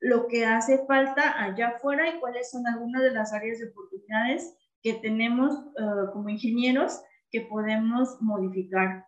lo 0.00 0.28
que 0.28 0.46
hace 0.46 0.84
falta 0.86 1.42
allá 1.42 1.68
afuera 1.68 2.08
y 2.08 2.20
cuáles 2.20 2.50
son 2.50 2.66
algunas 2.66 3.02
de 3.02 3.10
las 3.12 3.32
áreas 3.32 3.58
de 3.58 3.68
oportunidades 3.68 4.56
que 4.82 4.94
tenemos 4.94 5.54
eh, 5.78 6.10
como 6.12 6.28
ingenieros 6.28 7.00
que 7.30 7.42
podemos 7.42 8.20
modificar. 8.20 9.06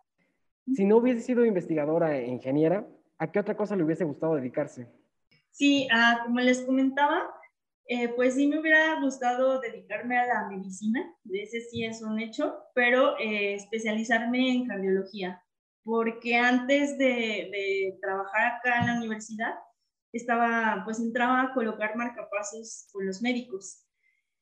Si 0.73 0.85
no 0.85 0.97
hubiese 0.97 1.21
sido 1.21 1.45
investigadora 1.45 2.17
e 2.17 2.27
ingeniera, 2.27 2.87
¿a 3.17 3.31
qué 3.31 3.39
otra 3.39 3.55
cosa 3.55 3.75
le 3.75 3.83
hubiese 3.83 4.03
gustado 4.03 4.35
dedicarse? 4.35 4.87
Sí, 5.51 5.87
como 6.23 6.39
les 6.39 6.61
comentaba, 6.61 7.29
eh, 7.85 8.09
pues 8.09 8.35
sí 8.35 8.47
me 8.47 8.59
hubiera 8.59 8.99
gustado 9.01 9.59
dedicarme 9.59 10.17
a 10.17 10.25
la 10.25 10.47
medicina, 10.47 11.13
de 11.23 11.43
ese 11.43 11.61
sí 11.61 11.83
es 11.83 12.01
un 12.01 12.19
hecho, 12.19 12.55
pero 12.73 13.17
eh, 13.17 13.55
especializarme 13.55 14.51
en 14.51 14.67
cardiología, 14.67 15.43
porque 15.83 16.37
antes 16.37 16.97
de, 16.97 17.49
de 17.51 17.97
trabajar 18.01 18.53
acá 18.53 18.79
en 18.81 18.87
la 18.87 18.97
universidad, 18.97 19.55
estaba, 20.13 20.81
pues 20.85 20.99
entraba 20.99 21.41
a 21.41 21.53
colocar 21.53 21.95
marcapasos 21.95 22.87
con 22.91 23.05
los 23.05 23.21
médicos. 23.21 23.85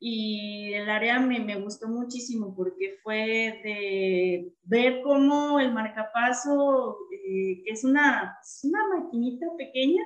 Y 0.02 0.74
el 0.74 0.90
área 0.90 1.20
me, 1.20 1.40
me 1.42 1.60
gustó 1.60 1.90
muchísimo 1.90 2.56
porque 2.56 2.98
fue 3.04 3.60
de 3.64 4.54
ver 4.64 5.02
cómo 5.04 5.60
el 5.60 5.74
marcapaso, 5.74 6.98
eh, 7.12 7.62
que 7.66 7.72
es 7.72 7.84
una, 7.84 8.38
es 8.42 8.62
una 8.64 8.80
maquinita 8.88 9.46
pequeña, 9.58 10.02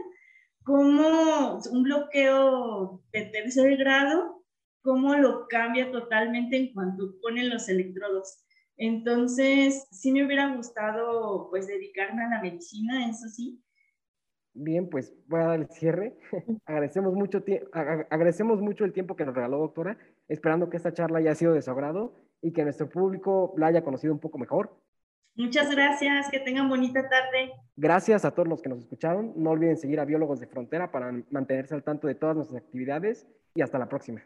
como 0.63 1.60
un 1.71 1.84
bloqueo 1.84 3.04
de 3.12 3.26
tercer 3.26 3.78
grado, 3.78 4.43
cómo 4.82 5.15
lo 5.15 5.47
cambia 5.47 5.91
totalmente 5.91 6.58
en 6.58 6.73
cuanto 6.73 7.15
ponen 7.21 7.49
los 7.49 7.69
electrodos. 7.69 8.43
Entonces, 8.78 9.88
sí 9.91 10.12
me 10.12 10.26
hubiera 10.26 10.56
gustado 10.56 11.49
pues 11.49 11.67
dedicarme 11.67 12.23
a 12.23 12.30
la 12.30 12.41
medicina, 12.41 13.08
eso 13.10 13.28
sí, 13.30 13.62
Bien, 14.56 14.88
pues 14.88 15.13
voy 15.28 15.42
a 15.42 15.46
dar 15.46 15.60
el 15.60 15.68
cierre. 15.70 16.16
agradecemos, 16.66 17.13
mucho 17.13 17.44
agradecemos 17.74 18.62
mucho 18.62 18.86
el 18.86 18.94
tiempo 18.94 19.16
que 19.16 19.26
nos 19.26 19.36
regaló, 19.36 19.58
doctora, 19.58 19.98
esperando 20.28 20.70
que 20.70 20.78
esta 20.78 20.94
charla 20.94 21.20
haya 21.20 21.34
sido 21.34 21.54
de 21.54 21.62
su 21.62 21.72
agrado 21.72 22.13
y 22.42 22.54
que 22.54 22.63
nuestro 22.63 22.89
público 22.89 23.54
la 23.58 23.68
haya 23.68 23.84
conocido 23.84 24.13
un 24.13 24.20
poco 24.20 24.38
mejor. 24.38 24.78
Muchas 25.36 25.72
gracias, 25.72 26.30
que 26.30 26.39
tengan 26.39 26.70
bonita 26.70 27.10
tarde. 27.10 27.54
Gracias 27.76 28.24
a 28.24 28.32
todos 28.32 28.48
los 28.48 28.62
que 28.62 28.70
nos 28.70 28.80
escucharon. 28.80 29.34
No 29.36 29.50
olviden 29.50 29.78
seguir 29.78 30.00
a 30.00 30.06
Biólogos 30.06 30.39
de 30.39 30.46
Frontera 30.46 30.92
para 30.92 31.12
mantenerse 31.32 31.74
al 31.74 31.84
tanto 31.84 32.08
de 32.08 32.13
todas 32.13 32.36
nuestras 32.36 32.62
actividades 32.62 33.26
y 33.56 33.63
hasta 33.63 33.80
la 33.80 33.89
próxima. 33.89 34.22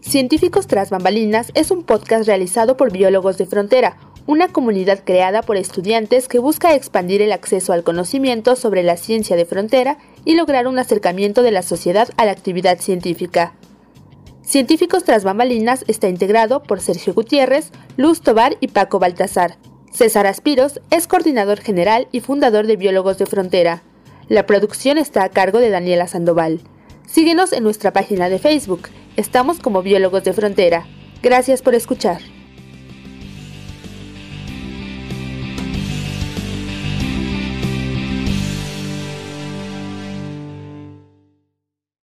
Científicos 0.00 0.66
tras 0.66 0.90
bambalinas 0.90 1.52
es 1.54 1.70
un 1.70 1.86
podcast 1.86 2.26
realizado 2.26 2.76
por 2.76 2.92
Biólogos 2.92 3.38
de 3.38 3.46
Frontera 3.46 3.96
una 4.26 4.48
comunidad 4.48 5.02
creada 5.04 5.42
por 5.42 5.56
estudiantes 5.56 6.28
que 6.28 6.38
busca 6.38 6.74
expandir 6.74 7.22
el 7.22 7.32
acceso 7.32 7.72
al 7.72 7.82
conocimiento 7.82 8.56
sobre 8.56 8.82
la 8.82 8.96
ciencia 8.96 9.36
de 9.36 9.44
frontera 9.44 9.98
y 10.24 10.34
lograr 10.34 10.66
un 10.66 10.78
acercamiento 10.78 11.42
de 11.42 11.50
la 11.50 11.62
sociedad 11.62 12.08
a 12.16 12.24
la 12.24 12.32
actividad 12.32 12.78
científica. 12.78 13.54
Científicos 14.42 15.04
tras 15.04 15.22
bambalinas 15.22 15.84
está 15.86 16.08
integrado 16.08 16.62
por 16.62 16.80
Sergio 16.80 17.14
Gutiérrez, 17.14 17.70
Luz 17.96 18.20
Tobar 18.20 18.56
y 18.60 18.68
Paco 18.68 18.98
Baltazar. 18.98 19.56
César 19.92 20.26
Aspiros 20.26 20.80
es 20.90 21.06
coordinador 21.06 21.60
general 21.60 22.08
y 22.12 22.20
fundador 22.20 22.66
de 22.66 22.76
Biólogos 22.76 23.18
de 23.18 23.26
Frontera. 23.26 23.82
La 24.28 24.46
producción 24.46 24.98
está 24.98 25.24
a 25.24 25.28
cargo 25.28 25.58
de 25.58 25.70
Daniela 25.70 26.06
Sandoval. 26.08 26.60
Síguenos 27.06 27.52
en 27.52 27.64
nuestra 27.64 27.92
página 27.92 28.28
de 28.28 28.38
Facebook. 28.38 28.88
Estamos 29.16 29.58
como 29.58 29.82
Biólogos 29.82 30.22
de 30.24 30.32
Frontera. 30.32 30.86
Gracias 31.22 31.62
por 31.62 31.74
escuchar. 31.74 32.20